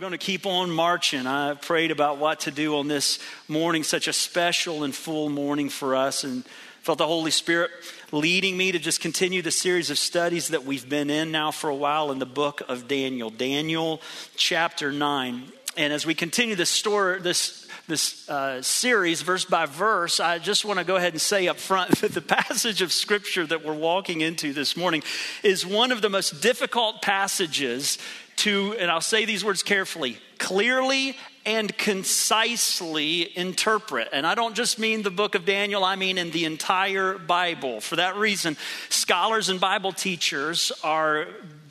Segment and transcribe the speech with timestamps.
[0.00, 1.26] we're going to keep on marching.
[1.26, 3.18] I prayed about what to do on this
[3.48, 6.42] morning, such a special and full morning for us, and
[6.80, 7.70] felt the Holy Spirit
[8.10, 11.68] leading me to just continue the series of studies that we've been in now for
[11.68, 14.00] a while in the book of Daniel, Daniel
[14.36, 15.42] chapter 9.
[15.76, 20.64] And as we continue this story, this this uh, series, verse by verse, I just
[20.64, 23.74] want to go ahead and say up front that the passage of scripture that we're
[23.74, 25.02] walking into this morning
[25.42, 27.98] is one of the most difficult passages
[28.36, 31.16] to, and I'll say these words carefully, clearly
[31.46, 34.08] and concisely interpret.
[34.12, 37.80] And I don't just mean the book of Daniel, I mean in the entire Bible.
[37.80, 38.56] For that reason,
[38.88, 41.26] scholars and Bible teachers are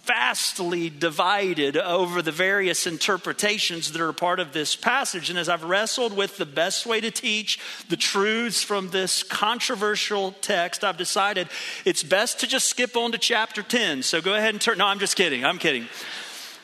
[0.10, 5.30] vastly divided over the various interpretations that are part of this passage.
[5.30, 10.32] And as I've wrestled with the best way to teach the truths from this controversial
[10.42, 11.48] text, I've decided
[11.86, 14.02] it's best to just skip on to chapter 10.
[14.02, 14.80] So go ahead and turn.
[14.80, 15.46] No, I'm just kidding.
[15.46, 15.88] I'm kidding.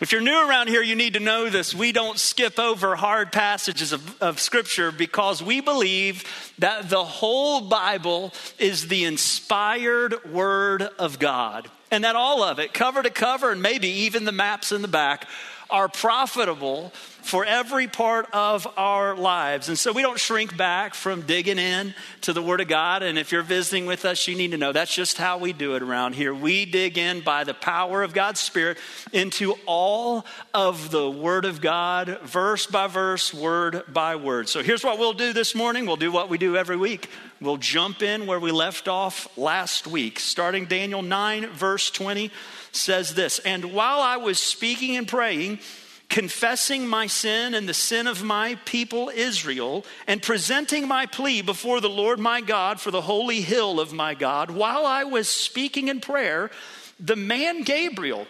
[0.02, 1.73] If you're new around here, you need to know this.
[1.73, 6.26] We don't skip over hard passages of, of, Scripture because we believe
[6.60, 12.73] that the whole Bible is the inspired Word of God and that all of it,
[12.73, 15.29] cover to cover, and maybe even the maps in the back,
[15.70, 16.91] are profitable
[17.26, 19.68] for every part of our lives.
[19.68, 23.01] And so we don't shrink back from digging in to the Word of God.
[23.01, 25.76] And if you're visiting with us, you need to know that's just how we do
[25.76, 26.35] it around here.
[26.35, 28.77] We dig in by the power of God's Spirit
[29.12, 30.23] into all
[30.54, 34.48] of the Word of God, verse by verse, word by word.
[34.48, 37.10] So here's what we'll do this morning we'll do what we do every week.
[37.41, 42.32] We'll jump in where we left off last week, starting Daniel 9, verse 20
[42.71, 45.60] says this And while I was speaking and praying,
[46.09, 51.81] confessing my sin and the sin of my people Israel, and presenting my plea before
[51.81, 55.87] the Lord my God for the holy hill of my God, while I was speaking
[55.87, 56.51] in prayer,
[56.99, 58.27] the man Gabriel,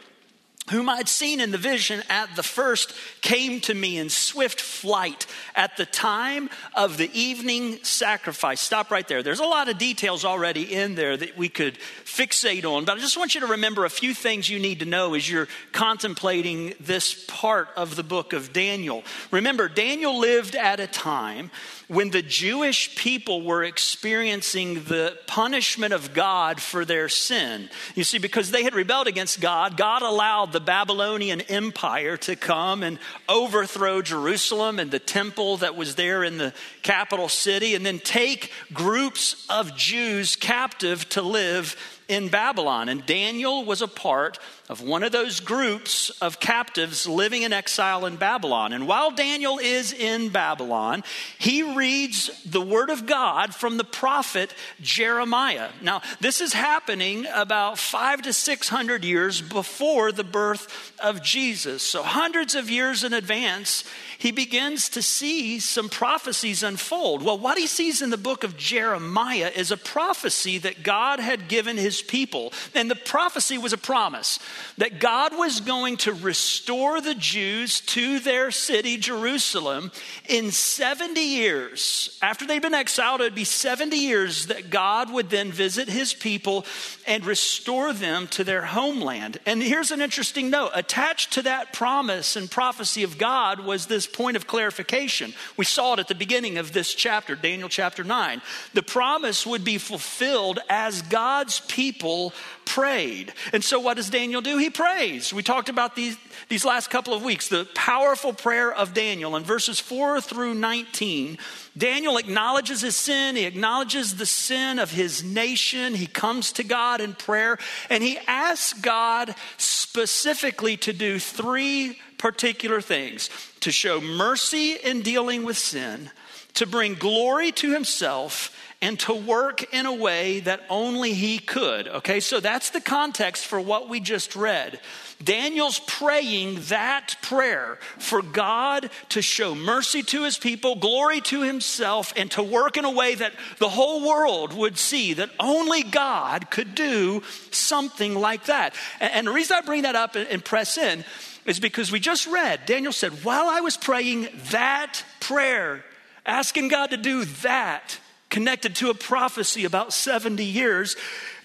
[0.72, 5.28] whom I'd seen in the vision at the first, came to me in swift flight
[5.54, 8.62] at the time of the evening sacrifice.
[8.62, 9.22] Stop right there.
[9.22, 13.00] There's a lot of details already in there that we could fixate on, but I
[13.00, 16.74] just want you to remember a few things you need to know as you're contemplating
[16.80, 19.04] this part of the book of Daniel.
[19.30, 21.52] Remember, Daniel lived at a time
[21.88, 27.70] when the Jewish people were experiencing the punishment of God for their sin.
[27.94, 32.82] You see, because they had rebelled against God, God allowed the Babylonian Empire to come
[32.82, 38.00] and overthrow Jerusalem and the temple that was there in the capital city, and then
[38.00, 41.76] take groups of Jews captive to live
[42.08, 42.90] in Babylon.
[42.90, 44.40] And Daniel was a part
[44.70, 48.74] of one of those groups of captives living in exile in Babylon.
[48.74, 51.04] And while Daniel is in Babylon,
[51.38, 55.70] he reads the word of God from the prophet Jeremiah.
[55.82, 61.84] Now, this is happening about five to six hundred years before the birth of Jesus.
[61.84, 63.84] So, hundreds of years in advance,
[64.18, 67.24] he begins to see some prophecies unfold.
[67.24, 71.48] Well, what he sees in the book of Jeremiah is a prophecy that God had
[71.48, 72.54] given his people.
[72.74, 74.40] And the prophecy was a promise
[74.78, 79.92] that God was going to restore the Jews to their city, Jerusalem,
[80.28, 82.18] in 70 years.
[82.22, 86.14] After they'd been exiled, it would be 70 years that God would then visit his
[86.14, 86.66] people
[87.08, 89.40] and restore them to their homeland.
[89.46, 94.08] And here's an interesting note attached to that promise and prophecy of God was this
[94.08, 95.34] point of clarification.
[95.58, 98.42] We saw it at the beginning of this chapter, Daniel chapter 9.
[98.74, 103.34] The promise would be fulfilled as God's people prayed.
[103.54, 104.58] And so, what does Daniel do?
[104.58, 105.34] He prays.
[105.34, 106.18] We talked about these,
[106.50, 111.38] these last couple of weeks, the powerful prayer of Daniel in verses 4 through 19.
[111.78, 115.94] Daniel acknowledges his sin, he acknowledges the sin of his nation.
[115.94, 117.58] He comes to God in prayer,
[117.90, 123.30] and he asks God specifically to do three particular things
[123.60, 126.10] to show mercy in dealing with sin,
[126.56, 128.52] to bring glory to himself,
[128.82, 131.88] and to work in a way that only he could.
[131.88, 134.80] Okay, so that's the context for what we just read.
[135.24, 142.14] Daniel's praying that prayer for God to show mercy to his people, glory to himself,
[142.18, 146.52] and to work in a way that the whole world would see that only God
[146.52, 148.76] could do something like that.
[149.00, 151.06] And, the reason I bring that up and press in
[151.46, 155.84] is because we just read, Daniel said, while I was praying that prayer,
[156.26, 158.00] asking God to do that,
[158.30, 160.96] connected to a prophecy about 70 years,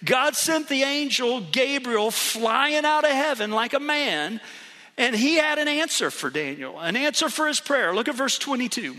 [0.04, 4.40] God sent the angel Gabriel flying out of heaven like a man,
[4.96, 7.94] and he had an answer for Daniel, an answer for his prayer.
[7.94, 8.96] Look at verse 22.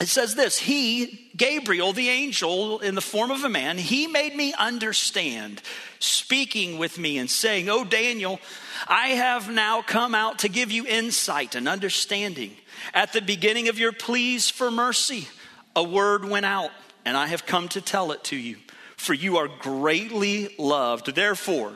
[0.00, 4.34] it says this He, Gabriel, the angel, in the form of a man, he made
[4.34, 5.62] me understand,
[5.98, 8.40] speaking with me and saying, Oh, Daniel,
[8.86, 12.56] I have now come out to give you insight and understanding.
[12.94, 15.28] At the beginning of your pleas for mercy,
[15.74, 16.70] a word went out,
[17.04, 18.56] and I have come to tell it to you.
[18.96, 21.14] For you are greatly loved.
[21.14, 21.72] Therefore,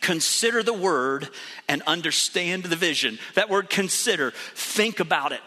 [0.00, 1.28] consider the word
[1.68, 3.18] and understand the vision.
[3.34, 5.40] That word consider, think about it.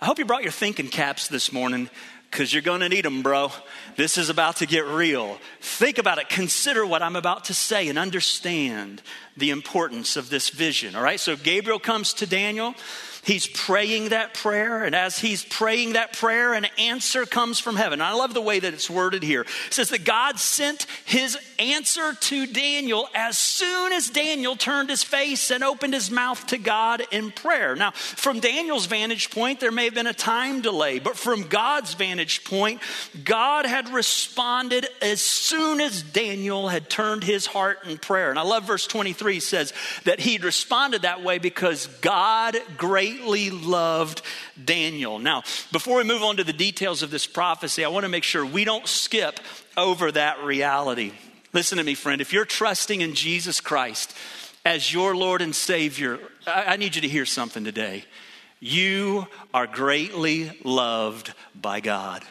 [0.00, 1.90] I hope you brought your thinking caps this morning
[2.30, 3.50] because you're going to need them, bro.
[3.96, 5.38] This is about to get real.
[5.60, 6.28] Think about it.
[6.28, 9.02] Consider what I'm about to say and understand
[9.36, 10.94] the importance of this vision.
[10.94, 12.74] All right, so Gabriel comes to Daniel
[13.28, 18.00] He's praying that prayer, and as he's praying that prayer, an answer comes from heaven.
[18.00, 19.42] I love the way that it's worded here.
[19.42, 25.02] It says that God sent his answer to Daniel as soon as Daniel turned his
[25.02, 27.76] face and opened his mouth to God in prayer.
[27.76, 31.92] Now, from Daniel's vantage point, there may have been a time delay, but from God's
[31.92, 32.80] vantage point,
[33.24, 38.30] God had responded as soon as Daniel had turned his heart in prayer.
[38.30, 39.74] And I love verse 23 says
[40.04, 44.22] that he'd responded that way because God greatly greatly loved
[44.62, 45.18] Daniel.
[45.18, 45.42] Now,
[45.72, 48.44] before we move on to the details of this prophecy, I want to make sure
[48.44, 49.40] we don't skip
[49.76, 51.12] over that reality.
[51.52, 52.20] Listen to me, friend.
[52.20, 54.14] If you're trusting in Jesus Christ
[54.64, 58.04] as your Lord and Savior, I, I need you to hear something today.
[58.60, 62.24] You are greatly loved by God.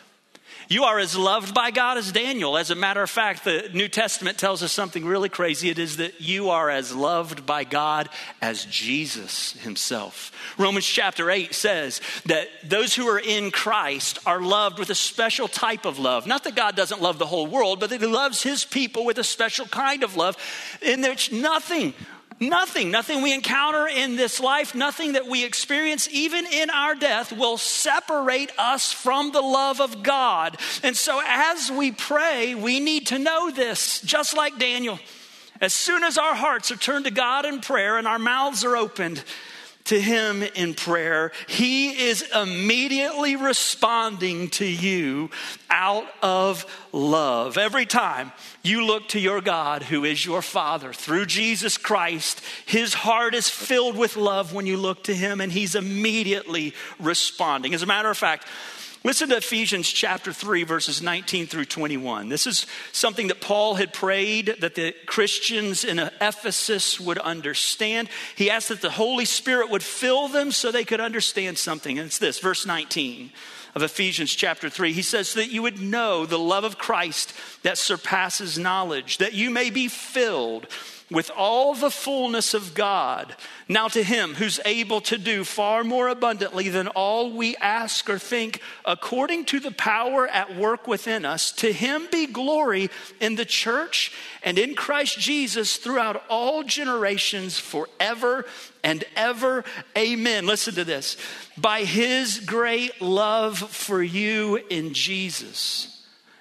[0.70, 2.58] You are as loved by God as Daniel.
[2.58, 5.70] As a matter of fact, the New Testament tells us something really crazy.
[5.70, 8.10] It is that you are as loved by God
[8.42, 10.32] as Jesus himself.
[10.58, 15.48] Romans chapter 8 says that those who are in Christ are loved with a special
[15.48, 16.28] type of love.
[16.28, 19.18] Not that God doesn't love the whole world, but that he loves his people with
[19.20, 20.36] a special kind of love
[20.82, 21.94] in which nothing
[22.40, 27.32] Nothing, nothing we encounter in this life, nothing that we experience, even in our death,
[27.32, 30.58] will separate us from the love of God.
[30.84, 35.00] And so, as we pray, we need to know this, just like Daniel.
[35.60, 38.78] As soon as our hearts are turned to God in prayer and our mouths are
[38.78, 39.24] opened,
[39.88, 45.30] to Him in prayer, He is immediately responding to you
[45.70, 47.58] out of love.
[47.58, 48.32] Every time
[48.64, 53.50] you look to your God, who is your Father, through Jesus Christ, His heart is
[53.50, 57.74] filled with love when you look to Him, and He's immediately responding.
[57.74, 58.46] As a matter of fact,
[59.08, 62.28] Listen to Ephesians chapter 3, verses 19 through 21.
[62.28, 68.10] This is something that Paul had prayed that the Christians in Ephesus would understand.
[68.36, 71.98] He asked that the Holy Spirit would fill them so they could understand something.
[71.98, 73.32] And it's this, verse 19
[73.76, 74.94] of Ephesians chapter 3.
[74.94, 77.34] He says, that you would know the love of Christ
[77.64, 80.68] that surpasses knowledge, that you may be filled
[81.10, 83.34] with all the fullness of God.
[83.70, 88.20] Now, to him who's able to do far more abundantly than all we ask or
[88.20, 92.90] think, according to the power at work within us, to him be glory
[93.22, 94.12] in the church
[94.44, 98.46] and in Christ Jesus throughout all generations, forever
[98.88, 99.64] and ever.
[99.96, 100.48] Amen.
[100.48, 101.18] Listen to this.
[101.58, 105.94] By his great love for you in Jesus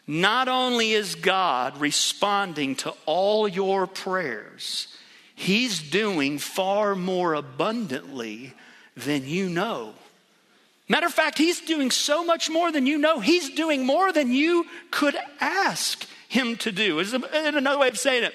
[0.06, 4.88] not only is God responding to all your prayers,
[5.34, 8.54] He's doing far more abundantly
[8.96, 9.94] than you know.
[10.88, 13.18] Matter of fact, He's doing so much more than you know.
[13.18, 17.00] He's doing more than you could ask Him to do.
[17.00, 18.34] Is another way of saying it.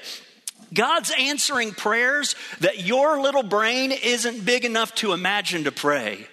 [0.74, 6.28] God's answering prayers that your little brain isn't big enough to imagine to pray.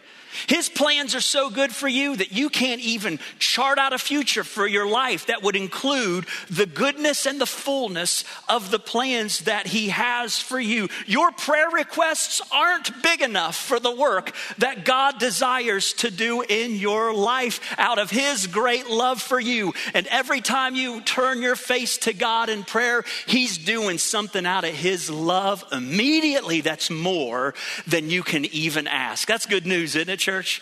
[0.47, 4.45] His plans are so good for you that you can't even chart out a future
[4.45, 9.67] for your life that would include the goodness and the fullness of the plans that
[9.67, 10.89] He has for you.
[11.07, 16.75] Your prayer requests aren't big enough for the work that God desires to do in
[16.75, 19.73] your life out of His great love for you.
[19.95, 24.65] And every time you turn your face to God in prayer, He's doing something out
[24.65, 27.55] of His love immediately that's more
[27.87, 29.27] than you can even ask.
[29.27, 30.18] That's good news, isn't it?
[30.19, 30.61] Church?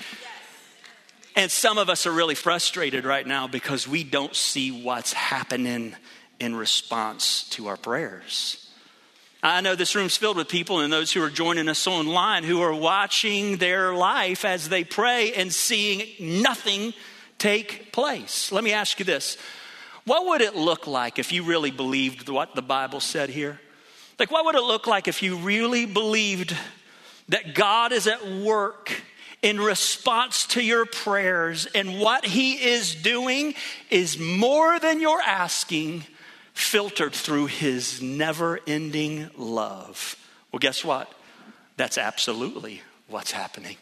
[1.34, 5.94] And some of us are really frustrated right now because we don't see what's happening
[6.40, 8.62] in response to our prayers.
[9.42, 12.62] I know this room's filled with people and those who are joining us online who
[12.62, 16.94] are watching their life as they pray and seeing nothing
[17.38, 18.50] take place.
[18.50, 19.36] Let me ask you this
[20.04, 23.60] What would it look like if you really believed what the Bible said here?
[24.18, 26.56] Like, what would it look like if you really believed
[27.28, 29.02] that God is at work
[29.46, 31.66] in response to your prayers.
[31.66, 33.54] And what He is doing
[33.90, 36.02] is more than you're asking,
[36.52, 40.16] filtered through His never ending love.
[40.50, 41.12] Well, guess what?
[41.76, 43.76] That's absolutely what's happening.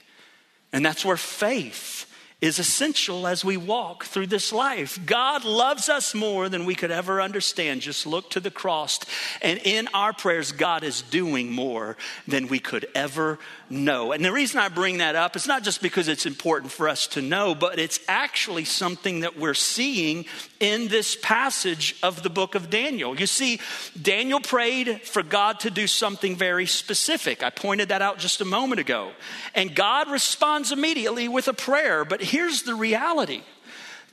[0.71, 2.13] And that's where faith
[2.45, 4.99] is essential as we walk through this life.
[5.07, 7.81] God loves us more than we could ever understand.
[7.81, 9.01] Just look to the cross.
[9.41, 11.97] And in our prayers, God is doing more
[12.29, 13.39] than we could ever
[13.71, 14.13] know.
[14.13, 17.07] And the reason I bring that up is not just because it's important for us
[17.09, 20.25] to know, but it's actually something that we're seeing
[20.61, 23.19] in this passage of the book of Daniel.
[23.19, 23.61] You see,
[24.01, 27.43] Daniel prayed for God to do something very specific.
[27.43, 29.13] I pointed that out just a moment ago.
[29.55, 32.05] And God responds immediately with a prayer.
[32.05, 33.43] But here's the reality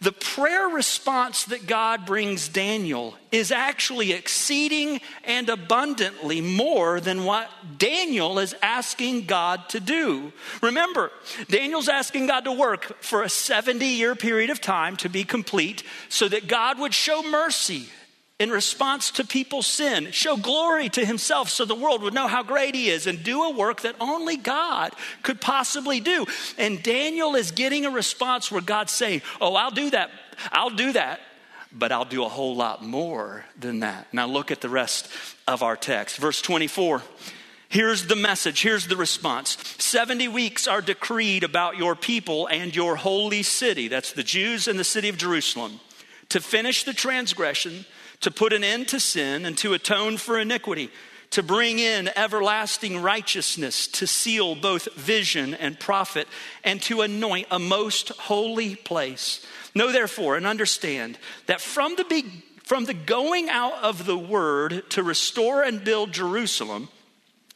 [0.02, 7.48] the prayer response that God brings Daniel is actually exceeding and abundantly more than what
[7.78, 10.34] Daniel is asking God to do.
[10.64, 11.12] Remember,
[11.50, 15.84] Daniel's asking God to work for a 70 year period of time to be complete
[16.10, 17.88] so that God would show mercy
[18.42, 22.42] in response to people's sin, show glory to himself so the world would know how
[22.42, 26.26] great he is, and do a work that only God could possibly do.
[26.58, 30.10] And Daniel is getting a response where God's saying, Oh, I'll do that.
[30.52, 31.20] I'll do that.
[31.72, 34.12] But I'll do a whole lot more than that.
[34.12, 35.08] Now look at the rest
[35.48, 36.18] of our text.
[36.18, 37.04] Verse 24.
[37.70, 38.64] Here's the message.
[38.64, 43.88] Here's the response 70 weeks are decreed about your people and your holy city.
[43.88, 45.80] That's the Jews and the city of Jerusalem.
[46.30, 47.86] To finish the transgression,
[48.22, 50.90] to put an end to sin and to atone for iniquity,
[51.32, 56.28] to bring in everlasting righteousness, to seal both vision and prophet,
[56.64, 59.46] and to anoint a most holy place.
[59.74, 64.90] Know therefore and understand that from the, be- from the going out of the word
[64.92, 66.90] to restore and build Jerusalem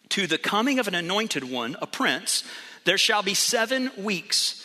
[0.09, 2.43] to the coming of an anointed one, a prince,
[2.85, 4.64] there shall be seven weeks.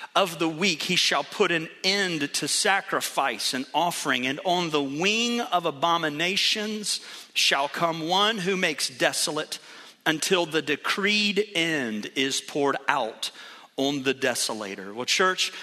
[0.15, 4.83] of the week he shall put an end to sacrifice and offering, and on the
[4.83, 6.99] wing of abominations
[7.33, 9.59] shall come one who makes desolate
[10.05, 13.31] until the decreed end is poured out
[13.77, 14.93] on the desolator.
[14.93, 15.53] Well, church,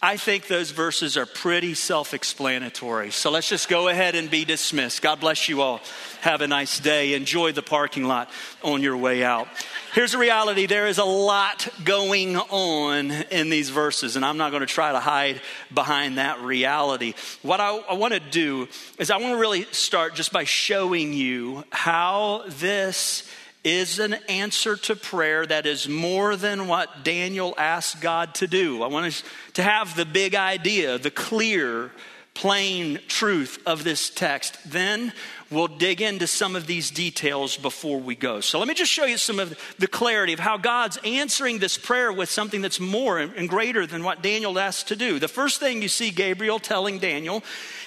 [0.00, 3.10] I think those verses are pretty self explanatory.
[3.10, 5.02] So let's just go ahead and be dismissed.
[5.02, 5.80] God bless you all.
[6.20, 7.14] Have a nice day.
[7.14, 8.30] Enjoy the parking lot
[8.62, 9.48] on your way out.
[9.94, 14.50] Here's the reality there is a lot going on in these verses, and I'm not
[14.50, 15.40] going to try to hide
[15.74, 17.14] behind that reality.
[17.42, 18.68] What I, I want to do
[19.00, 23.28] is, I want to really start just by showing you how this
[23.64, 28.82] is an answer to prayer that is more than what Daniel asked God to do.
[28.82, 29.22] I want us
[29.54, 31.90] to have the big idea, the clear,
[32.34, 34.58] plain truth of this text.
[34.64, 35.12] Then
[35.50, 38.40] we'll dig into some of these details before we go.
[38.40, 41.78] So let me just show you some of the clarity of how God's answering this
[41.78, 45.18] prayer with something that's more and greater than what Daniel asked to do.
[45.18, 47.42] The first thing you see Gabriel telling Daniel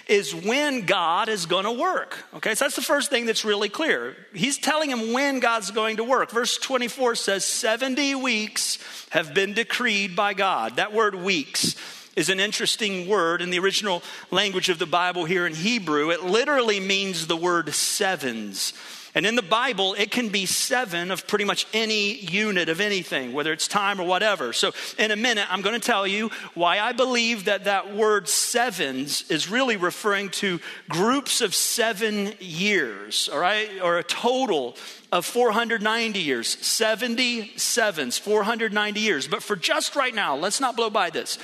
[0.07, 2.17] is when God is going to work.
[2.35, 4.15] Okay, so that's the first thing that's really clear.
[4.33, 6.31] He's telling him when God's going to work.
[6.31, 8.79] Verse 24 says, 70 weeks
[9.11, 10.77] have been decreed by God.
[10.77, 11.75] That word weeks
[12.15, 16.09] is an interesting word in the original language of the Bible here in Hebrew.
[16.09, 18.73] It literally means the word sevens.
[19.13, 23.33] And in the Bible, it can be seven of pretty much any unit of anything,
[23.33, 24.53] whether it's time or whatever.
[24.53, 28.29] So, in a minute, I'm going to tell you why I believe that that word
[28.29, 34.77] sevens is really referring to groups of seven years, all right, or a total
[35.11, 39.27] of 490 years, 70 sevens, 490 years.
[39.27, 41.37] But for just right now, let's not blow by this.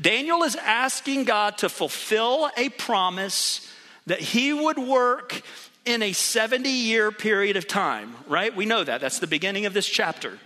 [0.00, 3.70] Daniel is asking God to fulfill a promise
[4.06, 5.42] that he would work
[5.84, 8.54] in a 70 year period of time, right?
[8.54, 9.00] We know that.
[9.00, 10.38] That's the beginning of this chapter.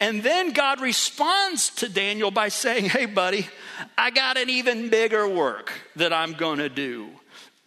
[0.00, 3.48] And then God responds to Daniel by saying, Hey, buddy,
[3.96, 7.08] I got an even bigger work that I'm going to do.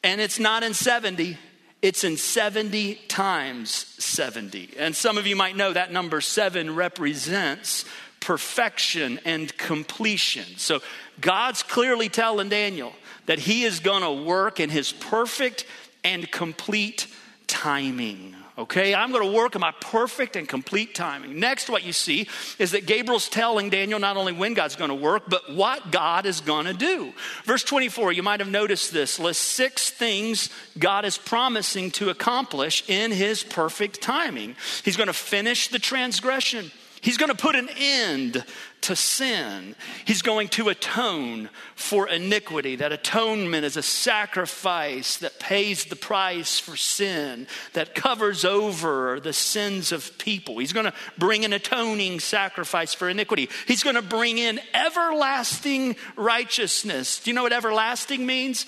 [0.03, 1.37] And it's not in 70,
[1.81, 4.73] it's in 70 times 70.
[4.77, 7.85] And some of you might know that number seven represents
[8.25, 10.45] perfection and completion.
[10.57, 10.81] So
[11.21, 12.91] God's clearly telling Daniel
[13.27, 15.65] that he is going to work in his perfect
[16.03, 17.05] and complete
[17.45, 18.35] timing.
[18.57, 21.39] Okay, I'm going to work in my perfect and complete timing.
[21.39, 22.27] Next, what you see
[22.57, 26.25] is that Gabriel's telling Daniel not only when God's going to work, but what God
[26.25, 27.13] is going to do.
[27.43, 32.89] Verse 24, you might have noticed this lists six things God is promising to accomplish
[32.89, 34.55] in his perfect timing.
[34.83, 36.71] He's going to finish the transgression.
[37.05, 38.43] He's going to put an end
[38.81, 39.75] to sin.
[40.05, 42.77] He's going to atone for iniquity.
[42.77, 49.33] That atonement is a sacrifice that pays the price for sin, that covers over the
[49.33, 50.57] sins of people.
[50.57, 53.49] He's going to bring an atoning sacrifice for iniquity.
[53.67, 57.19] He's going to bring in everlasting righteousness.
[57.19, 58.65] Do you know what everlasting means?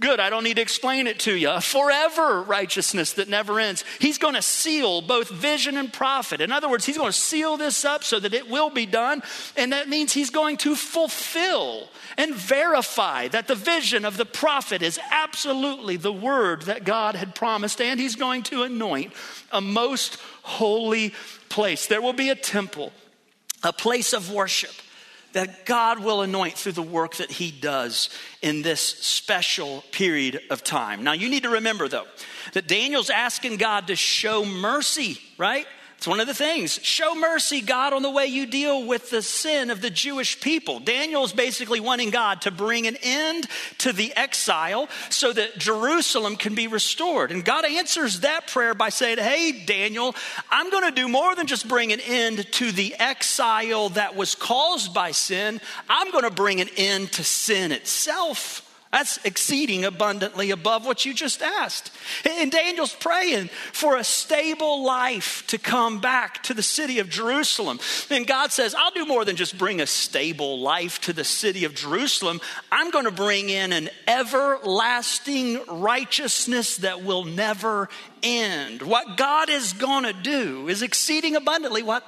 [0.00, 1.50] Good, I don't need to explain it to you.
[1.50, 3.84] A forever righteousness that never ends.
[3.98, 6.40] He's going to seal both vision and prophet.
[6.40, 9.22] In other words, he's going to seal this up so that it will be done.
[9.58, 14.80] And that means he's going to fulfill and verify that the vision of the prophet
[14.80, 17.78] is absolutely the word that God had promised.
[17.78, 19.12] And he's going to anoint
[19.52, 21.12] a most holy
[21.50, 21.86] place.
[21.86, 22.94] There will be a temple,
[23.62, 24.72] a place of worship
[25.32, 28.10] that God will anoint through the work that He does
[28.42, 31.04] in this special period of time.
[31.04, 32.06] Now, you need to remember, though,
[32.52, 35.66] that Daniel's asking God to show mercy, right?
[36.00, 36.80] It's one of the things.
[36.82, 40.80] Show mercy, God, on the way you deal with the sin of the Jewish people.
[40.80, 43.46] Daniel's basically wanting God to bring an end
[43.80, 47.30] to the exile so that Jerusalem can be restored.
[47.30, 50.14] And God answers that prayer by saying, Hey, Daniel,
[50.50, 54.34] I'm going to do more than just bring an end to the exile that was
[54.34, 55.60] caused by sin.
[55.86, 58.66] I'm going to bring an end to sin itself.
[58.92, 61.92] That's exceeding abundantly above what you just asked.
[62.28, 67.78] And Daniel's praying for a stable life to come back to the city of Jerusalem.
[68.10, 71.64] And God says, I'll do more than just bring a stable life to the city
[71.64, 72.40] of Jerusalem.
[72.72, 77.88] I'm going to bring in an everlasting righteousness that will never
[78.24, 78.82] end.
[78.82, 82.04] What God is going to do is exceeding abundantly what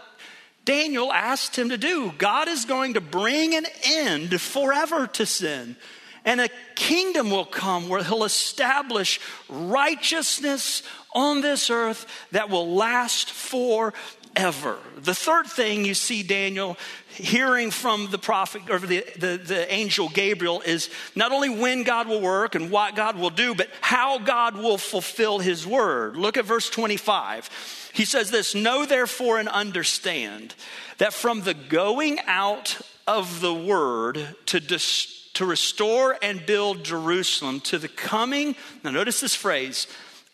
[0.64, 2.12] Daniel asked him to do.
[2.18, 5.76] God is going to bring an end forever to sin.
[6.24, 10.82] And a kingdom will come where he'll establish righteousness
[11.14, 14.78] on this earth that will last forever.
[14.98, 20.08] The third thing you see Daniel hearing from the prophet or the, the, the, angel
[20.08, 24.18] Gabriel is not only when God will work and what God will do, but how
[24.18, 26.16] God will fulfill his word.
[26.16, 27.90] Look at verse 25.
[27.92, 30.54] He says this Know therefore and understand
[30.98, 37.60] that from the going out of the word to destroy to restore and build Jerusalem
[37.60, 39.86] to the coming, now notice this phrase,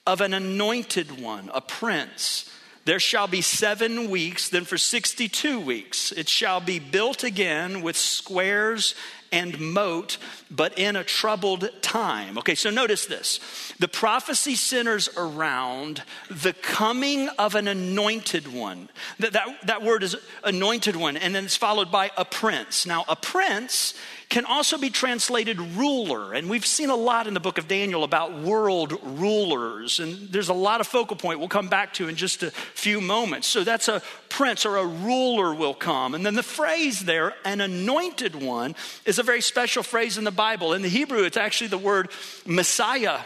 [0.06, 2.47] of an anointed one, a prince.
[2.88, 7.98] There shall be seven weeks, then for 62 weeks it shall be built again with
[7.98, 8.94] squares
[9.30, 10.16] and moat,
[10.50, 12.38] but in a troubled time.
[12.38, 13.40] Okay, so notice this.
[13.78, 18.88] The prophecy centers around the coming of an anointed one.
[19.18, 22.86] That, that, that word is anointed one, and then it's followed by a prince.
[22.86, 23.92] Now, a prince
[24.28, 26.34] can also be translated ruler.
[26.34, 30.00] And we've seen a lot in the book of Daniel about world rulers.
[30.00, 33.00] And there's a lot of focal point we'll come back to in just a few
[33.00, 33.46] moments.
[33.46, 36.14] So that's a prince or a ruler will come.
[36.14, 38.74] And then the phrase there, an anointed one,
[39.06, 40.74] is a very special phrase in the Bible.
[40.74, 42.10] In the Hebrew, it's actually the word
[42.44, 43.20] Messiah.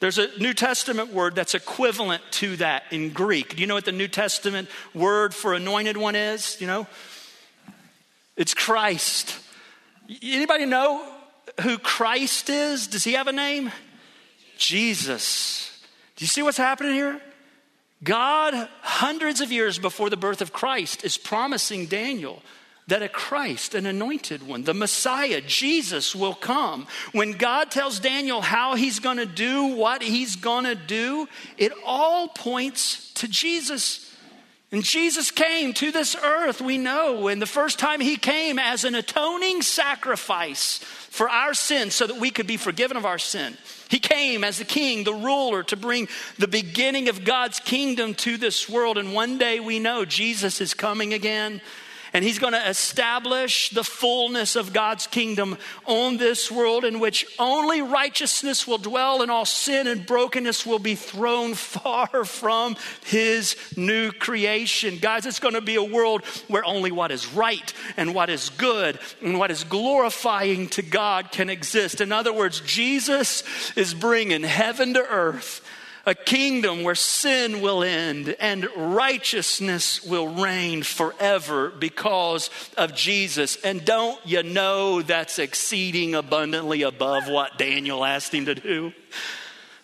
[0.00, 3.54] There's a New Testament word that's equivalent to that in Greek.
[3.54, 6.60] Do you know what the New Testament word for anointed one is?
[6.60, 6.88] You know?
[8.36, 9.38] It's Christ.
[10.20, 11.06] Anybody know
[11.60, 12.86] who Christ is?
[12.86, 13.72] Does he have a name?
[14.58, 15.80] Jesus.
[16.16, 17.20] Do you see what's happening here?
[18.04, 22.42] God, hundreds of years before the birth of Christ, is promising Daniel
[22.88, 26.86] that a Christ, an anointed one, the Messiah, Jesus, will come.
[27.12, 31.72] When God tells Daniel how he's going to do what he's going to do, it
[31.86, 34.11] all points to Jesus.
[34.72, 38.84] And Jesus came to this earth, we know, and the first time he came as
[38.84, 43.58] an atoning sacrifice for our sins so that we could be forgiven of our sin.
[43.90, 46.08] He came as the king, the ruler, to bring
[46.38, 48.96] the beginning of God's kingdom to this world.
[48.96, 51.60] And one day we know Jesus is coming again
[52.12, 57.26] and he's going to establish the fullness of God's kingdom on this world in which
[57.38, 63.56] only righteousness will dwell and all sin and brokenness will be thrown far from his
[63.76, 64.98] new creation.
[64.98, 68.50] Guys, it's going to be a world where only what is right and what is
[68.50, 72.00] good and what is glorifying to God can exist.
[72.00, 73.42] In other words, Jesus
[73.76, 75.62] is bringing heaven to earth
[76.04, 83.56] a kingdom where sin will end and righteousness will reign forever because of Jesus.
[83.56, 88.92] And don't you know that's exceeding abundantly above what Daniel asked him to do?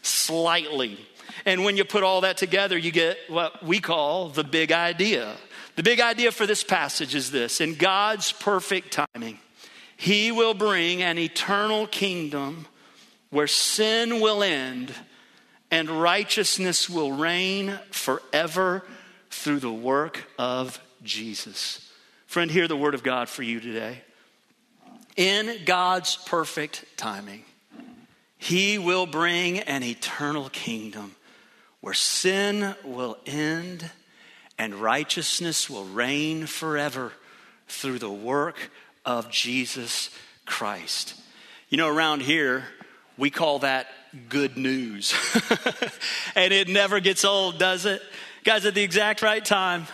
[0.03, 0.99] Slightly.
[1.45, 5.37] And when you put all that together, you get what we call the big idea.
[5.77, 9.39] The big idea for this passage is this in God's perfect timing,
[9.97, 12.67] He will bring an eternal kingdom
[13.31, 14.93] where sin will end
[15.71, 18.85] and righteousness will reign forever
[19.31, 21.91] through the work of Jesus.
[22.27, 24.03] Friend, hear the word of God for you today.
[25.17, 27.45] In God's perfect timing,
[28.37, 31.15] He will bring an eternal kingdom
[31.81, 33.91] where sin will end
[34.59, 37.13] and righteousness will reign forever
[37.69, 38.71] through the work
[39.05, 40.11] of Jesus
[40.45, 41.15] Christ.
[41.69, 42.65] You know, around here,
[43.19, 43.89] we call that
[44.29, 45.15] good news.
[46.35, 48.01] and it never gets old, does it?
[48.45, 49.87] Guys, at the exact right time,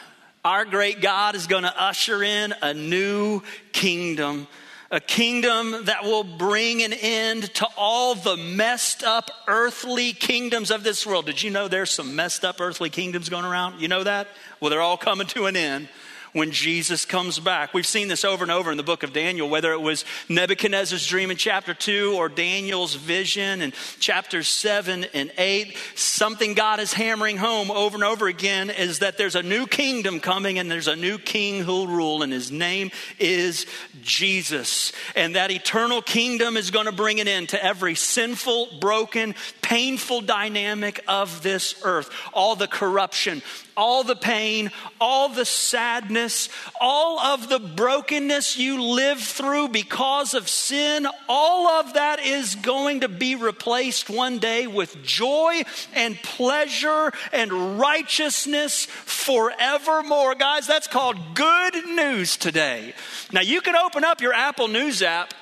[0.44, 4.46] our great God is going to usher in a new kingdom
[4.90, 10.84] a kingdom that will bring an end to all the messed up earthly kingdoms of
[10.84, 11.26] this world.
[11.26, 13.80] Did you know there's some messed up earthly kingdoms going around?
[13.80, 14.28] You know that?
[14.60, 15.88] Well, they're all coming to an end
[16.34, 17.72] when Jesus comes back.
[17.72, 21.06] We've seen this over and over in the book of Daniel, whether it was Nebuchadnezzar's
[21.06, 25.76] dream in chapter 2 or Daniel's vision in chapters 7 and 8.
[25.94, 30.18] Something God is hammering home over and over again is that there's a new kingdom
[30.18, 33.66] coming and there's a new king who'll rule, and his name is
[34.02, 34.92] Jesus.
[35.14, 40.22] And that eternal kingdom is going to bring an end to every sinful, broken, painful
[40.22, 42.10] dynamic of this earth.
[42.32, 43.40] All the corruption,
[43.76, 46.48] all the pain, all the sadness,
[46.80, 53.00] all of the brokenness you live through because of sin, all of that is going
[53.00, 55.62] to be replaced one day with joy
[55.94, 60.34] and pleasure and righteousness forevermore.
[60.34, 62.94] Guys, that's called good news today.
[63.32, 65.34] Now, you can open up your Apple News app,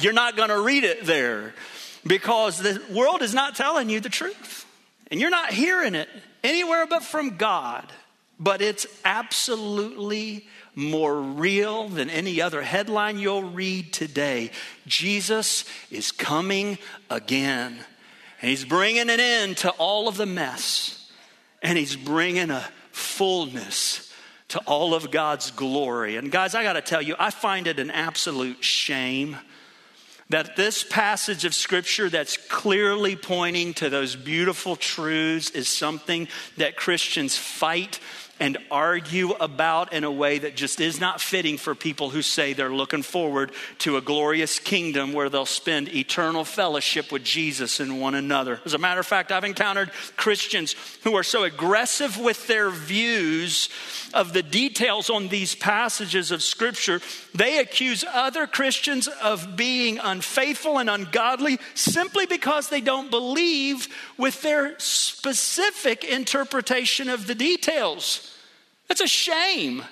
[0.00, 1.54] you're not going to read it there
[2.06, 4.66] because the world is not telling you the truth.
[5.10, 6.08] And you're not hearing it
[6.44, 7.90] anywhere but from God.
[8.38, 14.50] But it's absolutely more real than any other headline you'll read today.
[14.86, 16.78] Jesus is coming
[17.10, 17.76] again.
[18.40, 21.10] And he's bringing an end to all of the mess.
[21.62, 24.10] And he's bringing a fullness
[24.48, 26.16] to all of God's glory.
[26.16, 29.36] And guys, I got to tell you, I find it an absolute shame
[30.30, 36.76] that this passage of scripture that's clearly pointing to those beautiful truths is something that
[36.76, 37.98] Christians fight
[38.40, 42.52] and argue about in a way that just is not fitting for people who say
[42.54, 48.00] they're looking forward to a glorious kingdom where they'll spend eternal fellowship with Jesus and
[48.00, 48.58] one another.
[48.64, 50.74] As a matter of fact, I've encountered Christians
[51.04, 53.68] who are so aggressive with their views
[54.14, 57.00] of the details on these passages of Scripture,
[57.34, 64.42] they accuse other Christians of being unfaithful and ungodly simply because they don't believe with
[64.42, 68.29] their specific interpretation of the details.
[68.90, 69.84] That's a shame.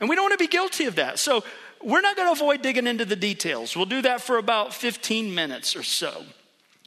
[0.00, 1.18] And we don't want to be guilty of that.
[1.18, 1.42] So
[1.82, 3.74] we're not going to avoid digging into the details.
[3.74, 6.24] We'll do that for about 15 minutes or so,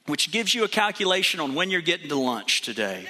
[0.05, 3.07] which gives you a calculation on when you're getting to lunch today.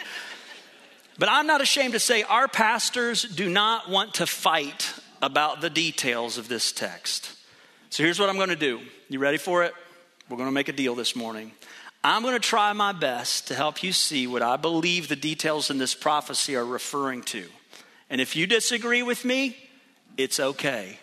[1.20, 5.70] But I'm not ashamed to say our pastors do not want to fight about the
[5.70, 7.36] details of this text.
[7.90, 8.80] So here's what I'm going to do.
[9.10, 9.74] You ready for it?
[10.30, 11.52] We're going to make a deal this morning.
[12.02, 15.70] I'm going to try my best to help you see what I believe the details
[15.70, 17.44] in this prophecy are referring to.
[18.12, 19.56] And if you disagree with me,
[20.18, 21.00] it's okay.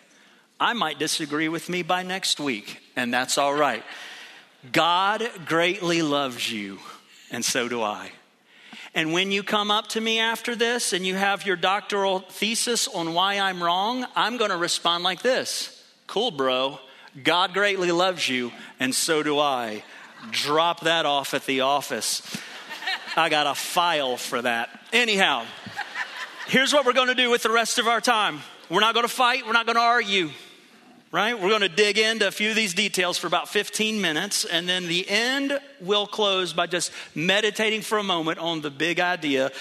[0.59, 3.83] I might disagree with me by next week, and that's all right.
[4.71, 6.77] God greatly loves you,
[7.31, 8.11] and so do I.
[8.93, 12.87] And when you come up to me after this and you have your doctoral thesis
[12.87, 16.79] on why I'm wrong, I'm going to respond like this Cool, bro.
[17.23, 19.83] God greatly loves you, and so do I.
[20.29, 22.21] Drop that off at the office.
[23.15, 24.69] I got a file for that.
[24.93, 25.45] Anyhow,
[26.49, 29.05] here's what we're going to do with the rest of our time we're not going
[29.05, 30.29] to fight, we're not going to argue.
[31.11, 31.33] Right?
[31.33, 34.69] We're going to dig into a few of these details for about 15 minutes, and
[34.69, 39.51] then the end will close by just meditating for a moment on the big idea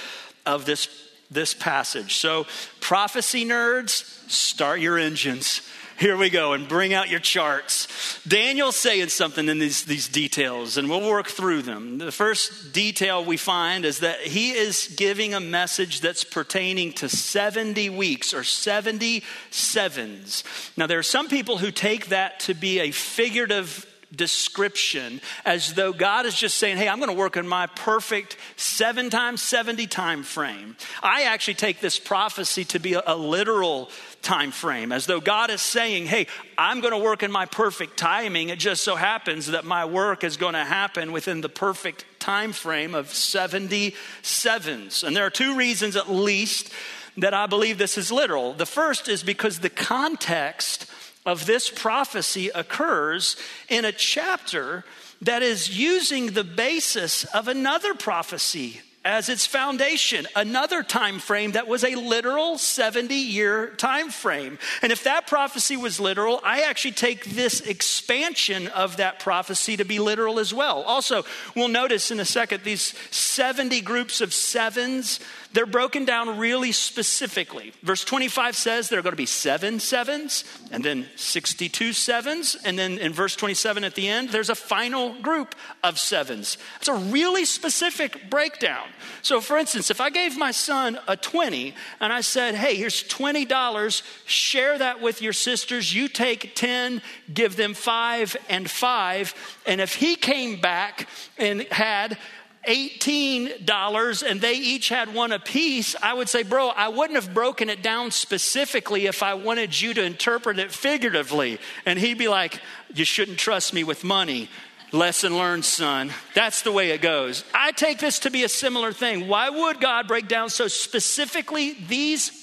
[0.44, 0.88] of this,
[1.30, 2.16] this passage.
[2.16, 2.46] So,
[2.80, 5.62] prophecy nerds, start your engines
[5.98, 7.88] here we go, and bring out your charts.
[8.26, 11.98] Daniel's saying something in these, these details, and we'll work through them.
[11.98, 17.08] The first detail we find is that he is giving a message that's pertaining to
[17.08, 20.44] 70 weeks or 70 sevens.
[20.76, 25.92] Now, there are some people who take that to be a figurative description as though
[25.92, 29.86] God is just saying, Hey, I'm going to work in my perfect seven times 70
[29.86, 30.76] time frame.
[31.02, 33.90] I actually take this prophecy to be a, a literal
[34.22, 37.96] time frame, as though God is saying, Hey, I'm going to work in my perfect
[37.98, 38.48] timing.
[38.48, 42.52] It just so happens that my work is going to happen within the perfect time
[42.52, 45.04] frame of 70 sevens.
[45.04, 46.72] And there are two reasons, at least,
[47.18, 48.54] that I believe this is literal.
[48.54, 50.86] The first is because the context
[51.28, 53.36] of this prophecy occurs
[53.68, 54.82] in a chapter
[55.20, 61.68] that is using the basis of another prophecy as its foundation, another time frame that
[61.68, 64.58] was a literal 70 year time frame.
[64.82, 69.84] And if that prophecy was literal, I actually take this expansion of that prophecy to
[69.84, 70.82] be literal as well.
[70.82, 75.20] Also, we'll notice in a second these 70 groups of sevens
[75.52, 77.72] they're broken down really specifically.
[77.82, 82.56] Verse 25 says there are going to be seven sevens, and then 62 sevens.
[82.64, 86.58] And then in verse 27 at the end, there's a final group of sevens.
[86.78, 88.88] It's a really specific breakdown.
[89.22, 93.02] So, for instance, if I gave my son a 20 and I said, hey, here's
[93.04, 97.00] $20, share that with your sisters, you take 10,
[97.32, 99.34] give them five and five.
[99.66, 101.08] And if he came back
[101.38, 102.18] and had
[102.66, 107.70] $18 and they each had one apiece, I would say, bro, I wouldn't have broken
[107.70, 111.58] it down specifically if I wanted you to interpret it figuratively.
[111.86, 112.60] And he'd be like,
[112.94, 114.48] You shouldn't trust me with money.
[114.90, 116.10] Lesson learned, son.
[116.34, 117.44] That's the way it goes.
[117.52, 119.28] I take this to be a similar thing.
[119.28, 122.37] Why would God break down so specifically these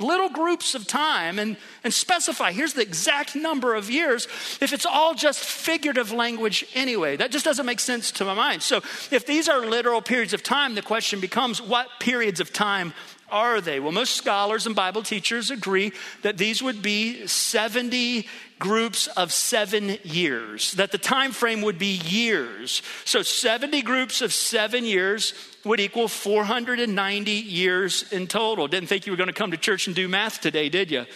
[0.00, 4.26] little groups of time and, and specify here's the exact number of years
[4.60, 7.16] if it's all just figurative language anyway.
[7.16, 8.62] That just doesn't make sense to my mind.
[8.62, 8.76] So
[9.10, 12.94] if these are literal periods of time the question becomes what periods of time
[13.30, 13.80] are they?
[13.80, 18.26] Well most scholars and bible teachers agree that these would be 70
[18.58, 22.82] groups of seven years that the time frame would be years.
[23.04, 25.32] So 70 groups of seven years
[25.64, 28.66] would equal 490 years in total.
[28.66, 31.06] Didn't think you were going to come to church and do math today did you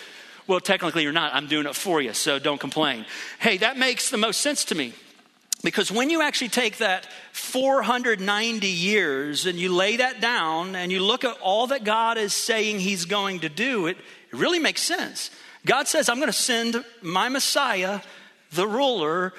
[0.47, 1.35] well technically you're not.
[1.35, 3.07] I'm doing it for you so don't complain.
[3.39, 4.93] Hey that makes the most sense to me
[5.63, 11.01] because when you actually take that 490 years and you lay that down and you
[11.01, 14.83] look at all that God is saying He's going to do, it, it really makes
[14.83, 15.31] sense.
[15.65, 18.01] God says, I'm going to send my Messiah,
[18.51, 19.33] the ruler,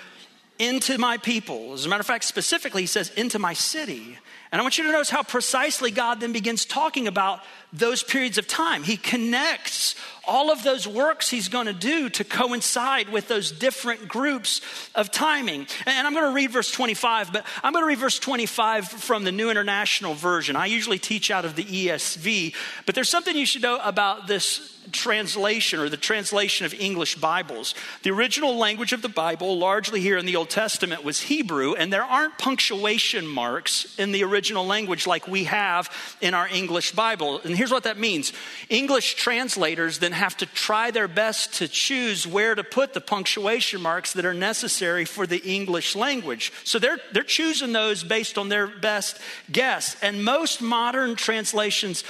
[0.59, 1.73] into my people.
[1.73, 4.17] As a matter of fact, specifically, He says, into my city.
[4.53, 7.41] And I want you to notice how precisely God then begins talking about
[7.73, 8.83] those periods of time.
[8.83, 14.07] He connects all of those works he's going to do to coincide with those different
[14.07, 14.61] groups
[14.95, 15.67] of timing.
[15.85, 19.23] And I'm going to read verse 25, but I'm going to read verse 25 from
[19.23, 20.55] the New International Version.
[20.55, 22.55] I usually teach out of the ESV,
[22.85, 27.75] but there's something you should know about this translation or the translation of English Bibles.
[28.03, 31.91] The original language of the Bible, largely here in the Old Testament, was Hebrew, and
[31.91, 35.89] there aren't punctuation marks in the original language like we have
[36.21, 37.39] in our English Bible.
[37.43, 38.33] And here's what that means
[38.69, 43.81] English translators then have to try their best to choose where to put the punctuation
[43.81, 46.51] marks that are necessary for the English language.
[46.63, 49.19] So they're, they're choosing those based on their best
[49.51, 49.95] guess.
[50.01, 52.03] And most modern translations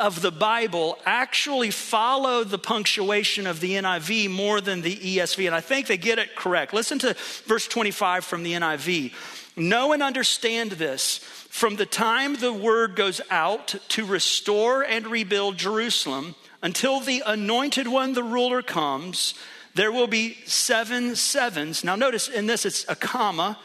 [0.00, 5.46] of the Bible actually follow the punctuation of the NIV more than the ESV.
[5.46, 6.72] And I think they get it correct.
[6.72, 9.12] Listen to verse 25 from the NIV.
[9.56, 11.18] Know and understand this.
[11.18, 17.86] From the time the word goes out to restore and rebuild Jerusalem until the anointed
[17.86, 19.34] one, the ruler, comes,
[19.74, 21.84] there will be seven sevens.
[21.84, 23.58] Now, notice in this it's a comma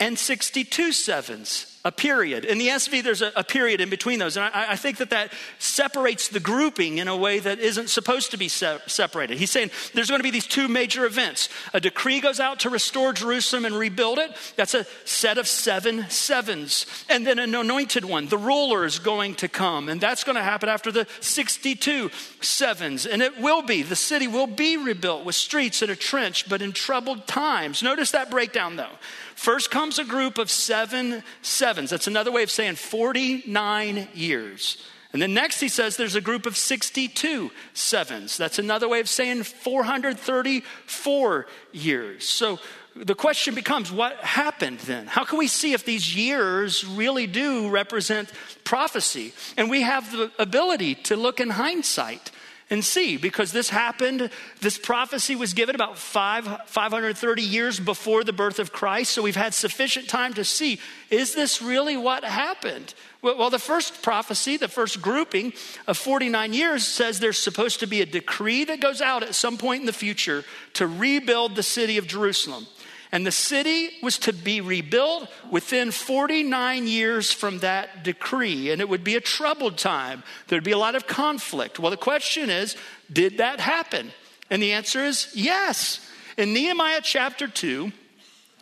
[0.00, 2.44] and 62 sevens a period.
[2.44, 4.36] In the ESV, there's a, a period in between those.
[4.36, 8.32] And I, I, think that that separates the grouping in a way that isn't supposed
[8.32, 9.38] to be se- separated.
[9.38, 11.48] He's saying there's going to be these two major events.
[11.72, 14.30] A decree goes out to restore Jerusalem and rebuild it.
[14.56, 16.84] That's a set of seven sevens.
[17.08, 19.88] And then an anointed one, the ruler, is going to come.
[19.88, 22.10] And that's going to happen after the 62
[22.42, 23.06] sevens.
[23.06, 26.60] And it will be, the city will be rebuilt with streets and a trench, but
[26.60, 27.82] in troubled times.
[27.82, 28.98] Notice that breakdown, though.
[29.40, 31.88] First comes a group of seven sevens.
[31.88, 34.76] That's another way of saying 49 years.
[35.14, 38.36] And then next he says there's a group of 62 sevens.
[38.36, 42.28] That's another way of saying 434 years.
[42.28, 42.58] So
[42.94, 45.06] the question becomes what happened then?
[45.06, 48.30] How can we see if these years really do represent
[48.64, 49.32] prophecy?
[49.56, 52.30] And we have the ability to look in hindsight
[52.70, 54.30] and see because this happened
[54.60, 59.36] this prophecy was given about five, 530 years before the birth of christ so we've
[59.36, 60.80] had sufficient time to see
[61.10, 62.94] is this really what happened?
[63.22, 65.52] Well, the first prophecy the first grouping
[65.86, 69.58] of 49 years says there's supposed to be a decree that goes out at some
[69.58, 72.66] point in the future to rebuild the city of jerusalem
[73.12, 78.70] and the city was to be rebuilt within 49 years from that decree.
[78.70, 80.22] And it would be a troubled time.
[80.46, 81.78] There'd be a lot of conflict.
[81.78, 82.76] Well, the question is
[83.12, 84.12] did that happen?
[84.48, 86.06] And the answer is yes.
[86.36, 87.92] In Nehemiah chapter 2,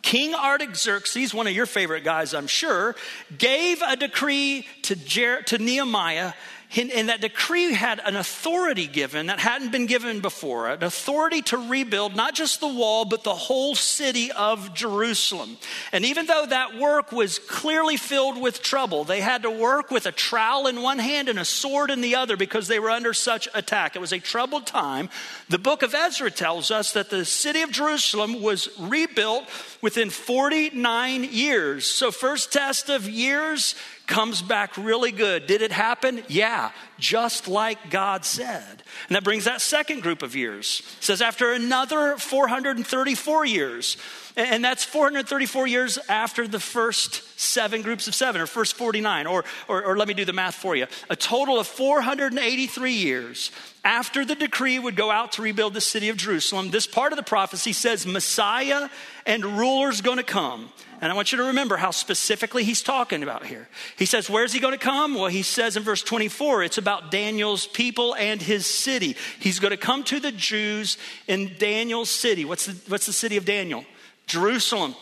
[0.01, 2.95] King Artaxerxes, one of your favorite guys, I'm sure,
[3.37, 6.33] gave a decree to, Jer- to Nehemiah
[6.77, 11.57] and that decree had an authority given that hadn't been given before an authority to
[11.57, 15.57] rebuild not just the wall, but the whole city of Jerusalem.
[15.91, 20.05] And even though that work was clearly filled with trouble, they had to work with
[20.05, 23.13] a trowel in one hand and a sword in the other because they were under
[23.13, 23.95] such attack.
[23.95, 25.09] It was a troubled time.
[25.49, 29.45] The book of Ezra tells us that the city of Jerusalem was rebuilt
[29.81, 31.87] within 49 years.
[31.87, 33.73] So, first test of years
[34.09, 35.47] comes back really good.
[35.47, 36.23] Did it happen?
[36.27, 38.83] Yeah, just like God said.
[39.07, 40.81] And that brings that second group of years.
[40.97, 43.95] It says after another 434 years,
[44.39, 49.43] and that's 434 years after the first seven groups of seven, or first 49, or,
[49.67, 50.87] or, or let me do the math for you.
[51.09, 53.51] A total of 483 years
[53.83, 56.71] after the decree would go out to rebuild the city of Jerusalem.
[56.71, 58.89] This part of the prophecy says Messiah
[59.25, 60.69] and ruler's to come.
[61.01, 63.69] And I want you to remember how specifically he's talking about here.
[63.97, 65.15] He says, Where's he to come?
[65.15, 69.15] Well, he says in verse 24, it's about Daniel's people and his city.
[69.39, 70.97] He's to come to the Jews
[71.27, 72.43] in Daniel's city.
[72.43, 73.85] What's the, what's the city of Daniel?
[74.29, 74.95] Jerusalem.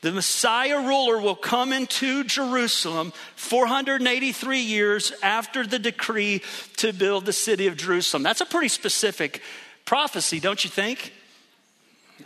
[0.00, 6.42] The Messiah ruler will come into Jerusalem 483 years after the decree
[6.78, 8.22] to build the city of Jerusalem.
[8.22, 9.42] That's a pretty specific
[9.84, 11.12] prophecy, don't you think?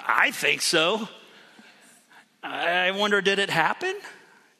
[0.07, 1.09] I think so.
[2.45, 3.95] I wonder, did it happen?